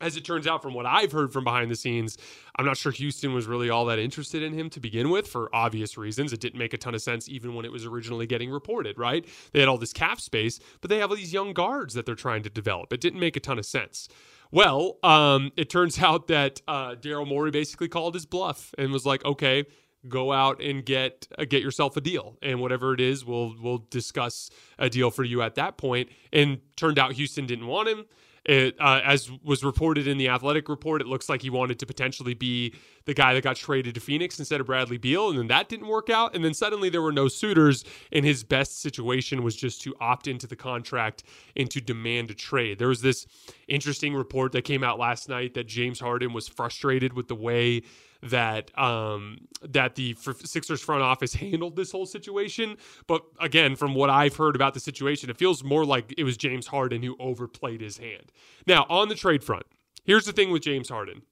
As 0.00 0.16
it 0.16 0.24
turns 0.24 0.46
out, 0.46 0.62
from 0.62 0.74
what 0.74 0.86
I've 0.86 1.12
heard 1.12 1.32
from 1.32 1.44
behind 1.44 1.70
the 1.70 1.76
scenes, 1.76 2.16
I'm 2.56 2.64
not 2.64 2.76
sure 2.76 2.92
Houston 2.92 3.34
was 3.34 3.46
really 3.46 3.70
all 3.70 3.84
that 3.86 3.98
interested 3.98 4.42
in 4.42 4.52
him 4.52 4.70
to 4.70 4.80
begin 4.80 5.10
with 5.10 5.26
for 5.26 5.54
obvious 5.54 5.98
reasons. 5.98 6.32
It 6.32 6.40
didn't 6.40 6.58
make 6.58 6.72
a 6.72 6.78
ton 6.78 6.94
of 6.94 7.02
sense 7.02 7.28
even 7.28 7.54
when 7.54 7.64
it 7.64 7.72
was 7.72 7.84
originally 7.84 8.26
getting 8.26 8.50
reported, 8.50 8.98
right? 8.98 9.26
They 9.52 9.60
had 9.60 9.68
all 9.68 9.78
this 9.78 9.92
cap 9.92 10.20
space, 10.20 10.60
but 10.80 10.90
they 10.90 10.98
have 10.98 11.10
all 11.10 11.16
these 11.16 11.32
young 11.32 11.52
guards 11.52 11.94
that 11.94 12.06
they're 12.06 12.14
trying 12.14 12.42
to 12.44 12.50
develop. 12.50 12.92
It 12.92 13.00
didn't 13.00 13.20
make 13.20 13.36
a 13.36 13.40
ton 13.40 13.58
of 13.58 13.66
sense. 13.66 14.08
Well, 14.50 14.98
um, 15.02 15.52
it 15.56 15.68
turns 15.70 15.98
out 16.02 16.28
that 16.28 16.60
uh, 16.68 16.94
Daryl 16.94 17.26
Morey 17.26 17.50
basically 17.50 17.88
called 17.88 18.14
his 18.14 18.26
bluff 18.26 18.74
and 18.78 18.92
was 18.92 19.04
like, 19.04 19.24
okay, 19.24 19.64
go 20.08 20.32
out 20.32 20.62
and 20.62 20.84
get 20.84 21.26
uh, 21.36 21.44
get 21.44 21.60
yourself 21.60 21.96
a 21.96 22.00
deal 22.00 22.38
and 22.40 22.60
whatever 22.60 22.94
it 22.94 23.00
is 23.00 23.24
we'll 23.24 23.52
we'll 23.60 23.84
discuss 23.90 24.48
a 24.78 24.88
deal 24.88 25.10
for 25.10 25.24
you 25.24 25.42
at 25.42 25.56
that 25.56 25.76
point 25.76 26.08
and 26.32 26.60
turned 26.76 27.00
out 27.00 27.12
Houston 27.12 27.46
didn't 27.46 27.66
want 27.66 27.88
him 27.88 28.04
It, 28.48 28.76
uh, 28.80 29.02
as 29.04 29.30
was 29.44 29.62
reported 29.62 30.08
in 30.08 30.16
the 30.16 30.30
athletic 30.30 30.70
report, 30.70 31.02
it 31.02 31.06
looks 31.06 31.28
like 31.28 31.42
he 31.42 31.50
wanted 31.50 31.78
to 31.80 31.86
potentially 31.86 32.32
be 32.32 32.72
the 33.04 33.12
guy 33.12 33.34
that 33.34 33.44
got 33.44 33.56
traded 33.56 33.94
to 33.96 34.00
Phoenix 34.00 34.38
instead 34.38 34.58
of 34.58 34.66
Bradley 34.66 34.96
Beal, 34.96 35.28
and 35.28 35.38
then 35.38 35.48
that 35.48 35.68
didn't 35.68 35.86
work 35.86 36.08
out. 36.08 36.34
And 36.34 36.42
then 36.42 36.54
suddenly 36.54 36.88
there 36.88 37.02
were 37.02 37.12
no 37.12 37.28
suitors, 37.28 37.84
and 38.10 38.24
his 38.24 38.44
best 38.44 38.80
situation 38.80 39.42
was 39.42 39.54
just 39.54 39.82
to 39.82 39.94
opt 40.00 40.26
into 40.26 40.46
the 40.46 40.56
contract 40.56 41.24
and 41.56 41.70
to 41.70 41.82
demand 41.82 42.30
a 42.30 42.34
trade. 42.34 42.78
There 42.78 42.88
was 42.88 43.02
this 43.02 43.26
interesting 43.68 44.14
report 44.14 44.52
that 44.52 44.62
came 44.62 44.82
out 44.82 44.98
last 44.98 45.28
night 45.28 45.52
that 45.52 45.66
James 45.66 46.00
Harden 46.00 46.32
was 46.32 46.48
frustrated 46.48 47.12
with 47.12 47.28
the 47.28 47.34
way 47.34 47.82
that 48.22 48.76
um, 48.78 49.38
that 49.62 49.94
the 49.94 50.16
Sixers 50.44 50.80
front 50.80 51.02
office 51.02 51.34
handled 51.34 51.76
this 51.76 51.92
whole 51.92 52.06
situation. 52.06 52.76
But 53.06 53.22
again, 53.40 53.76
from 53.76 53.94
what 53.94 54.10
I've 54.10 54.36
heard 54.36 54.56
about 54.56 54.74
the 54.74 54.80
situation, 54.80 55.30
it 55.30 55.38
feels 55.38 55.62
more 55.62 55.84
like 55.84 56.14
it 56.16 56.24
was 56.24 56.36
James 56.36 56.66
Harden 56.66 57.02
who 57.02 57.16
overplayed 57.18 57.80
his 57.80 57.98
hand. 57.98 58.32
Now, 58.66 58.86
on 58.88 59.08
the 59.08 59.14
trade 59.14 59.44
front, 59.44 59.66
here's 60.04 60.26
the 60.26 60.32
thing 60.32 60.50
with 60.50 60.62
James 60.62 60.88
Harden. 60.88 61.22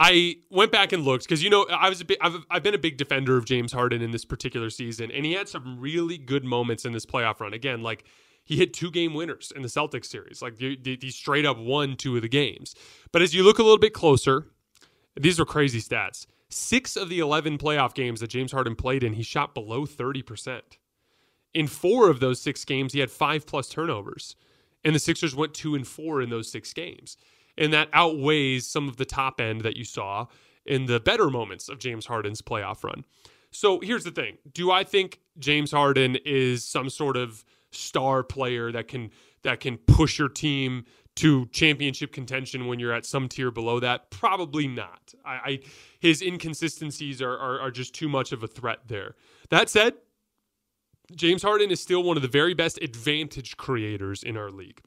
I 0.00 0.36
went 0.48 0.70
back 0.70 0.92
and 0.92 1.02
looked 1.04 1.24
because 1.24 1.42
you 1.42 1.50
know 1.50 1.66
I 1.70 1.88
was 1.88 2.00
a 2.00 2.04
bit, 2.04 2.18
I've, 2.20 2.36
I've 2.50 2.62
been 2.62 2.74
a 2.74 2.78
big 2.78 2.98
defender 2.98 3.36
of 3.36 3.44
James 3.44 3.72
Harden 3.72 4.00
in 4.00 4.12
this 4.12 4.24
particular 4.24 4.70
season, 4.70 5.10
and 5.10 5.26
he 5.26 5.32
had 5.32 5.48
some 5.48 5.80
really 5.80 6.18
good 6.18 6.44
moments 6.44 6.84
in 6.84 6.92
this 6.92 7.04
playoff 7.04 7.40
run. 7.40 7.52
Again, 7.52 7.82
like 7.82 8.04
he 8.44 8.56
hit 8.56 8.72
two 8.72 8.92
game 8.92 9.12
winners 9.12 9.52
in 9.54 9.62
the 9.62 9.68
Celtics 9.68 10.06
series, 10.06 10.40
like 10.40 10.56
he, 10.56 10.78
he 10.84 11.10
straight 11.10 11.44
up 11.44 11.58
won 11.58 11.96
two 11.96 12.14
of 12.14 12.22
the 12.22 12.28
games. 12.28 12.76
But 13.10 13.22
as 13.22 13.34
you 13.34 13.42
look 13.42 13.58
a 13.58 13.62
little 13.62 13.78
bit 13.78 13.92
closer, 13.92 14.46
these 15.18 15.40
are 15.40 15.44
crazy 15.44 15.80
stats. 15.80 16.26
Six 16.50 16.96
of 16.96 17.08
the 17.08 17.18
11 17.18 17.58
playoff 17.58 17.94
games 17.94 18.20
that 18.20 18.30
James 18.30 18.52
Harden 18.52 18.74
played 18.74 19.04
in, 19.04 19.12
he 19.12 19.22
shot 19.22 19.54
below 19.54 19.86
30%. 19.86 20.60
In 21.54 21.66
four 21.66 22.08
of 22.08 22.20
those 22.20 22.40
six 22.40 22.64
games, 22.64 22.92
he 22.92 23.00
had 23.00 23.10
five 23.10 23.46
plus 23.46 23.68
turnovers. 23.68 24.36
And 24.84 24.94
the 24.94 25.00
Sixers 25.00 25.34
went 25.34 25.54
two 25.54 25.74
and 25.74 25.86
four 25.86 26.22
in 26.22 26.30
those 26.30 26.50
six 26.50 26.72
games. 26.72 27.16
And 27.56 27.72
that 27.72 27.88
outweighs 27.92 28.66
some 28.66 28.88
of 28.88 28.96
the 28.96 29.04
top 29.04 29.40
end 29.40 29.62
that 29.62 29.76
you 29.76 29.84
saw 29.84 30.26
in 30.64 30.86
the 30.86 31.00
better 31.00 31.28
moments 31.30 31.68
of 31.68 31.78
James 31.78 32.06
Harden's 32.06 32.40
playoff 32.40 32.84
run. 32.84 33.04
So 33.50 33.80
here's 33.80 34.04
the 34.04 34.10
thing 34.10 34.38
Do 34.52 34.70
I 34.70 34.84
think 34.84 35.20
James 35.38 35.72
Harden 35.72 36.16
is 36.24 36.64
some 36.64 36.90
sort 36.90 37.16
of 37.16 37.44
star 37.70 38.22
player 38.22 38.70
that 38.72 38.88
can 38.88 39.10
that 39.42 39.60
can 39.60 39.78
push 39.78 40.18
your 40.18 40.28
team 40.28 40.84
to 41.18 41.46
championship 41.46 42.12
contention 42.12 42.66
when 42.66 42.78
you're 42.78 42.92
at 42.92 43.04
some 43.04 43.28
tier 43.28 43.50
below 43.50 43.80
that? 43.80 44.10
Probably 44.10 44.68
not. 44.68 45.14
I, 45.24 45.32
I 45.32 45.60
his 46.00 46.22
inconsistencies 46.22 47.20
are, 47.20 47.36
are, 47.36 47.60
are 47.60 47.70
just 47.70 47.94
too 47.94 48.08
much 48.08 48.32
of 48.32 48.42
a 48.42 48.48
threat 48.48 48.80
there. 48.86 49.16
That 49.50 49.68
said, 49.68 49.94
James 51.14 51.42
Harden 51.42 51.70
is 51.70 51.80
still 51.80 52.02
one 52.02 52.16
of 52.16 52.22
the 52.22 52.28
very 52.28 52.54
best 52.54 52.78
advantage 52.82 53.56
creators 53.56 54.22
in 54.22 54.36
our 54.36 54.50
league. 54.50 54.80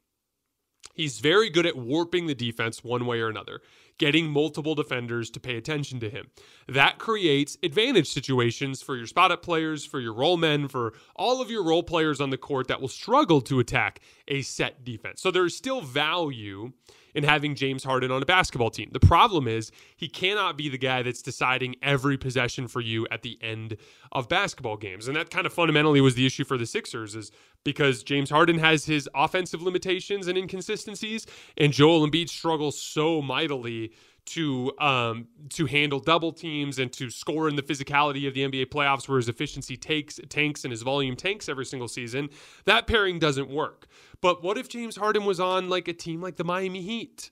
He's 0.94 1.20
very 1.20 1.50
good 1.50 1.65
at 1.65 1.78
warping 1.78 2.28
the 2.28 2.36
defense 2.36 2.84
one 2.84 3.06
way 3.06 3.20
or 3.20 3.30
another, 3.30 3.62
getting 4.01 4.31
multiple 4.31 4.73
defenders 4.73 5.29
to 5.29 5.39
pay 5.39 5.55
attention 5.57 5.99
to 5.99 6.09
him. 6.09 6.25
That 6.67 6.97
creates 6.97 7.55
advantage 7.61 8.09
situations 8.09 8.81
for 8.81 8.97
your 8.97 9.05
spot 9.05 9.31
up 9.31 9.43
players, 9.43 9.85
for 9.85 9.99
your 9.99 10.15
role 10.15 10.37
men, 10.37 10.67
for 10.67 10.93
all 11.15 11.39
of 11.39 11.51
your 11.51 11.63
role 11.63 11.83
players 11.83 12.19
on 12.19 12.31
the 12.31 12.37
court 12.37 12.67
that 12.69 12.81
will 12.81 12.87
struggle 12.87 13.41
to 13.41 13.59
attack 13.59 13.99
a 14.27 14.41
set 14.41 14.83
defense. 14.83 15.21
So 15.21 15.29
there's 15.29 15.55
still 15.55 15.81
value 15.81 16.71
in 17.13 17.24
having 17.24 17.56
James 17.56 17.84
Harden 17.84 18.12
on 18.12 18.21
a 18.21 18.26
basketball 18.26 18.69
team. 18.69 18.89
The 18.91 19.00
problem 19.00 19.47
is 19.47 19.71
he 19.95 20.08
cannot 20.08 20.58
be 20.58 20.69
the 20.69 20.78
guy 20.78 21.02
that's 21.02 21.21
deciding 21.21 21.76
every 21.82 22.17
possession 22.17 22.67
for 22.67 22.82
you 22.82 23.08
at 23.12 23.21
the 23.21 23.38
end 23.41 23.78
of 24.12 24.30
basketball 24.30 24.78
games. 24.78 25.08
And 25.08 25.15
that 25.15 25.30
kind 25.30 25.45
of 25.45 25.54
fundamentally 25.54 26.02
was 26.02 26.15
the 26.15 26.26
issue 26.26 26.43
for 26.43 26.58
the 26.58 26.65
Sixers 26.65 27.15
is 27.15 27.32
because 27.63 28.04
James 28.04 28.30
Harden 28.30 28.60
has 28.60 28.86
his 28.86 29.10
offensive 29.13 29.62
limitations 29.62 30.28
and 30.28 30.38
inconsistencies 30.38 31.26
and 31.58 31.71
Joel 31.71 32.08
Embiid 32.08 32.30
struggles 32.30 32.80
so 32.80 33.21
mightily 33.21 33.91
to 34.27 34.71
um, 34.79 35.27
to 35.49 35.65
handle 35.65 35.99
double 35.99 36.31
teams 36.31 36.79
and 36.79 36.91
to 36.93 37.10
score 37.10 37.49
in 37.49 37.55
the 37.55 37.62
physicality 37.62 38.27
of 38.27 38.34
the 38.34 38.41
NBA 38.41 38.67
playoffs, 38.67 39.07
where 39.07 39.17
his 39.17 39.29
efficiency 39.29 39.77
takes 39.77 40.19
tanks 40.29 40.63
and 40.63 40.71
his 40.71 40.81
volume 40.81 41.15
tanks 41.15 41.49
every 41.49 41.65
single 41.65 41.88
season. 41.88 42.29
That 42.65 42.88
pairing 42.88 43.19
doesn't 43.19 43.49
work. 43.49 43.88
But 44.21 44.43
what 44.43 44.57
if 44.57 44.69
James 44.69 44.95
Harden 44.95 45.25
was 45.25 45.39
on 45.39 45.69
like 45.69 45.88
a 45.88 45.93
team 45.93 46.21
like 46.21 46.36
the 46.36 46.43
Miami 46.43 46.81
Heat? 46.81 47.31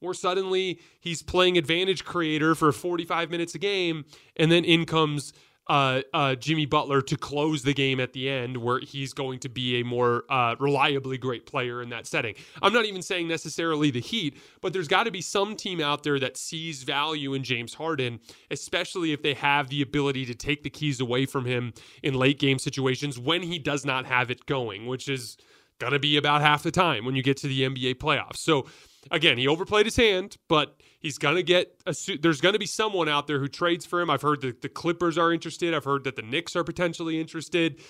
Where 0.00 0.14
suddenly 0.14 0.80
he's 0.98 1.22
playing 1.22 1.56
advantage 1.56 2.04
creator 2.04 2.56
for 2.56 2.72
45 2.72 3.30
minutes 3.30 3.54
a 3.54 3.58
game, 3.58 4.04
and 4.36 4.50
then 4.50 4.64
in 4.64 4.84
comes 4.84 5.32
uh, 5.72 6.02
uh, 6.12 6.34
Jimmy 6.34 6.66
Butler 6.66 7.00
to 7.00 7.16
close 7.16 7.62
the 7.62 7.72
game 7.72 7.98
at 7.98 8.12
the 8.12 8.28
end, 8.28 8.58
where 8.58 8.78
he's 8.78 9.14
going 9.14 9.38
to 9.38 9.48
be 9.48 9.80
a 9.80 9.84
more 9.84 10.24
uh, 10.28 10.54
reliably 10.60 11.16
great 11.16 11.46
player 11.46 11.80
in 11.80 11.88
that 11.88 12.06
setting. 12.06 12.34
I'm 12.60 12.74
not 12.74 12.84
even 12.84 13.00
saying 13.00 13.26
necessarily 13.26 13.90
the 13.90 14.02
Heat, 14.02 14.36
but 14.60 14.74
there's 14.74 14.86
got 14.86 15.04
to 15.04 15.10
be 15.10 15.22
some 15.22 15.56
team 15.56 15.80
out 15.80 16.02
there 16.02 16.18
that 16.18 16.36
sees 16.36 16.82
value 16.82 17.32
in 17.32 17.42
James 17.42 17.72
Harden, 17.72 18.20
especially 18.50 19.12
if 19.12 19.22
they 19.22 19.32
have 19.32 19.70
the 19.70 19.80
ability 19.80 20.26
to 20.26 20.34
take 20.34 20.62
the 20.62 20.68
keys 20.68 21.00
away 21.00 21.24
from 21.24 21.46
him 21.46 21.72
in 22.02 22.12
late 22.12 22.38
game 22.38 22.58
situations 22.58 23.18
when 23.18 23.42
he 23.42 23.58
does 23.58 23.86
not 23.86 24.04
have 24.04 24.30
it 24.30 24.44
going, 24.44 24.84
which 24.84 25.08
is 25.08 25.38
going 25.78 25.94
to 25.94 25.98
be 25.98 26.18
about 26.18 26.42
half 26.42 26.62
the 26.62 26.70
time 26.70 27.06
when 27.06 27.16
you 27.16 27.22
get 27.22 27.38
to 27.38 27.46
the 27.46 27.62
NBA 27.62 27.94
playoffs. 27.94 28.36
So 28.36 28.66
again, 29.10 29.38
he 29.38 29.48
overplayed 29.48 29.86
his 29.86 29.96
hand, 29.96 30.36
but 30.48 30.80
he's 31.00 31.18
going 31.18 31.36
to 31.36 31.42
get 31.42 31.80
a 31.86 31.94
suit. 31.94 32.22
there's 32.22 32.40
going 32.40 32.52
to 32.52 32.58
be 32.58 32.66
someone 32.66 33.08
out 33.08 33.26
there 33.26 33.38
who 33.38 33.48
trades 33.48 33.84
for 33.84 34.00
him. 34.00 34.10
I've 34.10 34.22
heard 34.22 34.40
that 34.42 34.62
the 34.62 34.68
Clippers 34.68 35.18
are 35.18 35.32
interested. 35.32 35.74
I've 35.74 35.84
heard 35.84 36.04
that 36.04 36.16
the 36.16 36.22
Knicks 36.22 36.54
are 36.56 36.64
potentially 36.64 37.20
interested. 37.20 37.80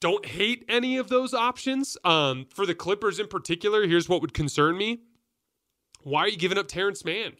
Don't 0.00 0.26
hate 0.26 0.64
any 0.68 0.96
of 0.96 1.08
those 1.08 1.34
options. 1.34 1.96
Um, 2.04 2.46
for 2.54 2.66
the 2.66 2.74
Clippers 2.74 3.18
in 3.18 3.28
particular, 3.28 3.86
here's 3.86 4.08
what 4.08 4.20
would 4.20 4.34
concern 4.34 4.76
me. 4.76 5.00
Why 6.02 6.20
are 6.22 6.28
you 6.28 6.36
giving 6.36 6.58
up 6.58 6.68
Terance 6.68 7.04
Mann? 7.04 7.32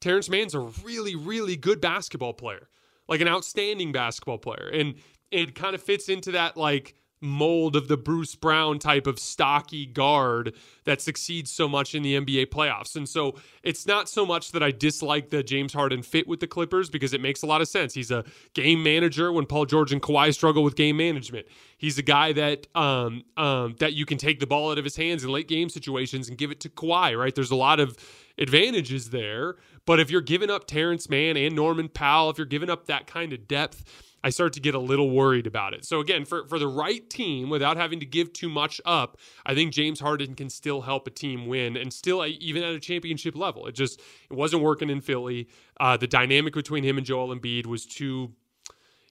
Terance 0.00 0.28
Mann's 0.28 0.54
a 0.54 0.60
really, 0.60 1.14
really 1.16 1.56
good 1.56 1.80
basketball 1.80 2.34
player, 2.34 2.68
like 3.08 3.20
an 3.20 3.28
outstanding 3.28 3.90
basketball 3.90 4.38
player. 4.38 4.70
And 4.72 4.96
it 5.30 5.54
kind 5.54 5.74
of 5.74 5.82
fits 5.82 6.08
into 6.08 6.32
that 6.32 6.56
like 6.56 6.94
mold 7.24 7.74
of 7.74 7.88
the 7.88 7.96
Bruce 7.96 8.34
Brown 8.34 8.78
type 8.78 9.06
of 9.06 9.18
stocky 9.18 9.86
guard 9.86 10.54
that 10.84 11.00
succeeds 11.00 11.50
so 11.50 11.68
much 11.68 11.94
in 11.94 12.02
the 12.02 12.14
NBA 12.14 12.46
playoffs. 12.46 12.94
And 12.94 13.08
so 13.08 13.36
it's 13.62 13.86
not 13.86 14.08
so 14.08 14.24
much 14.26 14.52
that 14.52 14.62
I 14.62 14.70
dislike 14.70 15.30
the 15.30 15.42
James 15.42 15.72
Harden 15.72 16.02
fit 16.02 16.28
with 16.28 16.40
the 16.40 16.46
Clippers 16.46 16.90
because 16.90 17.14
it 17.14 17.20
makes 17.20 17.42
a 17.42 17.46
lot 17.46 17.60
of 17.60 17.68
sense. 17.68 17.94
He's 17.94 18.10
a 18.10 18.24
game 18.52 18.82
manager 18.82 19.32
when 19.32 19.46
Paul 19.46 19.66
George 19.66 19.92
and 19.92 20.02
Kawhi 20.02 20.32
struggle 20.34 20.62
with 20.62 20.76
game 20.76 20.96
management. 20.96 21.46
He's 21.78 21.98
a 21.98 22.02
guy 22.02 22.32
that 22.32 22.66
um, 22.74 23.24
um, 23.36 23.76
that 23.78 23.94
you 23.94 24.06
can 24.06 24.18
take 24.18 24.40
the 24.40 24.46
ball 24.46 24.70
out 24.70 24.78
of 24.78 24.84
his 24.84 24.96
hands 24.96 25.24
in 25.24 25.30
late 25.30 25.48
game 25.48 25.68
situations 25.68 26.28
and 26.28 26.38
give 26.38 26.50
it 26.50 26.60
to 26.60 26.68
Kawhi, 26.68 27.18
right? 27.18 27.34
There's 27.34 27.50
a 27.50 27.56
lot 27.56 27.80
of 27.80 27.96
advantages 28.38 29.10
there. 29.10 29.56
But 29.86 30.00
if 30.00 30.10
you're 30.10 30.22
giving 30.22 30.50
up 30.50 30.66
Terance 30.66 31.08
Mann 31.08 31.36
and 31.36 31.54
Norman 31.54 31.88
Powell, 31.88 32.30
if 32.30 32.38
you're 32.38 32.46
giving 32.46 32.70
up 32.70 32.86
that 32.86 33.06
kind 33.06 33.32
of 33.32 33.46
depth, 33.46 33.84
I 34.24 34.30
start 34.30 34.54
to 34.54 34.60
get 34.60 34.74
a 34.74 34.78
little 34.78 35.10
worried 35.10 35.46
about 35.46 35.74
it. 35.74 35.84
So 35.84 36.00
again, 36.00 36.24
for 36.24 36.48
for 36.48 36.58
the 36.58 36.66
right 36.66 37.08
team, 37.10 37.50
without 37.50 37.76
having 37.76 38.00
to 38.00 38.06
give 38.06 38.32
too 38.32 38.48
much 38.48 38.80
up, 38.86 39.18
I 39.44 39.54
think 39.54 39.72
James 39.72 40.00
Harden 40.00 40.34
can 40.34 40.48
still 40.48 40.80
help 40.80 41.06
a 41.06 41.10
team 41.10 41.46
win, 41.46 41.76
and 41.76 41.92
still 41.92 42.24
even 42.26 42.62
at 42.62 42.74
a 42.74 42.80
championship 42.80 43.36
level. 43.36 43.66
It 43.66 43.74
just 43.74 44.00
it 44.30 44.34
wasn't 44.34 44.62
working 44.62 44.88
in 44.88 45.02
Philly. 45.02 45.48
Uh, 45.78 45.98
the 45.98 46.06
dynamic 46.06 46.54
between 46.54 46.84
him 46.84 46.96
and 46.96 47.06
Joel 47.06 47.36
Embiid 47.36 47.66
was 47.66 47.84
too 47.84 48.32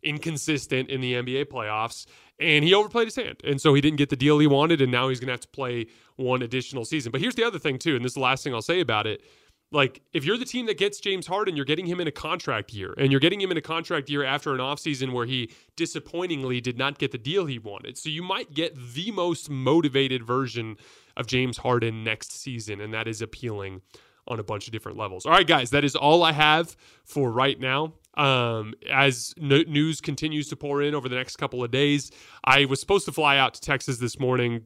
inconsistent 0.02 0.90
in 0.90 1.00
the 1.00 1.14
NBA 1.14 1.46
playoffs, 1.46 2.08
and 2.40 2.66
he 2.66 2.74
overplayed 2.74 3.06
his 3.06 3.16
hand, 3.16 3.38
and 3.44 3.62
so 3.62 3.76
he 3.76 3.82
didn't 3.82 3.98
get 3.98 4.10
the 4.10 4.16
deal 4.16 4.40
he 4.40 4.48
wanted, 4.48 4.82
and 4.82 4.92
now 4.92 5.10
he's 5.10 5.20
going 5.20 5.28
to 5.28 5.34
have 5.34 5.42
to 5.42 5.48
play 5.50 5.86
one 6.16 6.42
additional 6.42 6.86
season. 6.86 7.12
But 7.12 7.22
here's 7.22 7.36
the 7.36 7.44
other 7.44 7.60
thing 7.60 7.78
too, 7.78 7.96
and 7.96 8.04
this 8.04 8.12
is 8.12 8.16
the 8.16 8.22
last 8.22 8.44
thing 8.44 8.54
I'll 8.54 8.64
say 8.64 8.80
about 8.80 9.06
it 9.06 9.22
like 9.74 10.02
if 10.14 10.24
you're 10.24 10.38
the 10.38 10.46
team 10.46 10.68
that 10.68 10.78
gets 10.78 11.00
James 11.00 11.26
Harden, 11.28 11.56
you're 11.56 11.66
getting 11.66 11.88
him 11.88 12.00
in 12.00 12.08
a 12.08 12.12
contract 12.12 12.74
year, 12.74 12.94
and 12.98 13.12
you're 13.12 13.20
getting 13.20 13.42
him 13.42 13.52
in 13.52 13.58
a 13.58 13.62
contract 13.62 14.10
year 14.10 14.24
after 14.24 14.54
an 14.54 14.60
offseason 14.60 15.12
where 15.12 15.26
he 15.26 15.52
disappointingly 15.76 16.62
did 16.62 16.78
not 16.78 17.00
get 17.00 17.12
the 17.12 17.18
deal 17.18 17.48
he 17.48 17.60
wanted. 17.60 17.98
So 17.98 18.10
you 18.10 18.22
might 18.22 18.54
get 18.54 18.76
the 18.94 19.12
most 19.12 19.50
motivated 19.50 20.24
version 20.24 20.78
of 21.18 21.26
James 21.26 21.58
Harden 21.58 22.04
next 22.04 22.40
season, 22.40 22.80
and 22.80 22.94
that 22.94 23.08
is 23.08 23.22
appealing 23.22 23.82
on 24.28 24.40
a 24.40 24.44
bunch 24.44 24.68
of 24.68 24.72
different 24.72 24.98
levels. 24.98 25.26
All 25.26 25.34
right, 25.34 25.46
guys, 25.46 25.72
that 25.72 25.84
is 25.84 25.96
all 25.96 26.24
I 26.24 26.32
have 26.32 26.78
for 27.04 27.32
right 27.32 27.60
now. 27.60 27.96
Um, 28.16 28.76
as 28.92 29.34
news 29.38 30.00
continues 30.00 30.48
to 30.50 30.56
pour 30.56 30.84
in 30.84 30.94
over 30.94 31.10
the 31.10 31.16
next 31.16 31.38
couple 31.38 31.64
of 31.64 31.72
days, 31.72 32.12
I 32.46 32.66
was 32.66 32.80
supposed 32.80 33.06
to 33.06 33.12
fly 33.12 33.38
out 33.38 33.56
to 33.56 33.62
Texas 33.62 33.98
this 33.98 34.20
morning. 34.20 34.62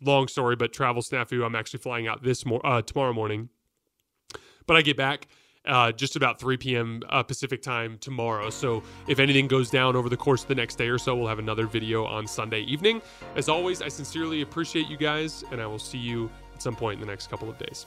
long 0.00 0.28
story, 0.28 0.54
but 0.54 0.72
travel 0.72 1.02
snafu. 1.02 1.44
I'm 1.44 1.56
actually 1.56 1.80
flying 1.80 2.06
out 2.06 2.22
this 2.22 2.46
mo- 2.46 2.60
uh, 2.62 2.82
tomorrow 2.82 3.12
morning 3.12 3.48
but 4.66 4.76
I 4.76 4.82
get 4.82 4.96
back 4.96 5.26
uh, 5.66 5.92
just 5.92 6.16
about 6.16 6.38
3 6.38 6.56
p.m. 6.56 7.02
Uh, 7.08 7.22
Pacific 7.22 7.62
time 7.62 7.98
tomorrow. 7.98 8.50
So 8.50 8.82
if 9.08 9.18
anything 9.18 9.48
goes 9.48 9.70
down 9.70 9.96
over 9.96 10.08
the 10.08 10.16
course 10.16 10.42
of 10.42 10.48
the 10.48 10.54
next 10.54 10.76
day 10.76 10.88
or 10.88 10.98
so, 10.98 11.14
we'll 11.14 11.28
have 11.28 11.38
another 11.38 11.66
video 11.66 12.04
on 12.04 12.26
Sunday 12.26 12.60
evening. 12.60 13.00
As 13.36 13.48
always, 13.48 13.80
I 13.82 13.88
sincerely 13.88 14.42
appreciate 14.42 14.88
you 14.88 14.96
guys, 14.96 15.44
and 15.50 15.60
I 15.60 15.66
will 15.66 15.78
see 15.78 15.98
you 15.98 16.30
at 16.54 16.62
some 16.62 16.76
point 16.76 17.00
in 17.00 17.06
the 17.06 17.10
next 17.10 17.30
couple 17.30 17.48
of 17.48 17.58
days. 17.58 17.86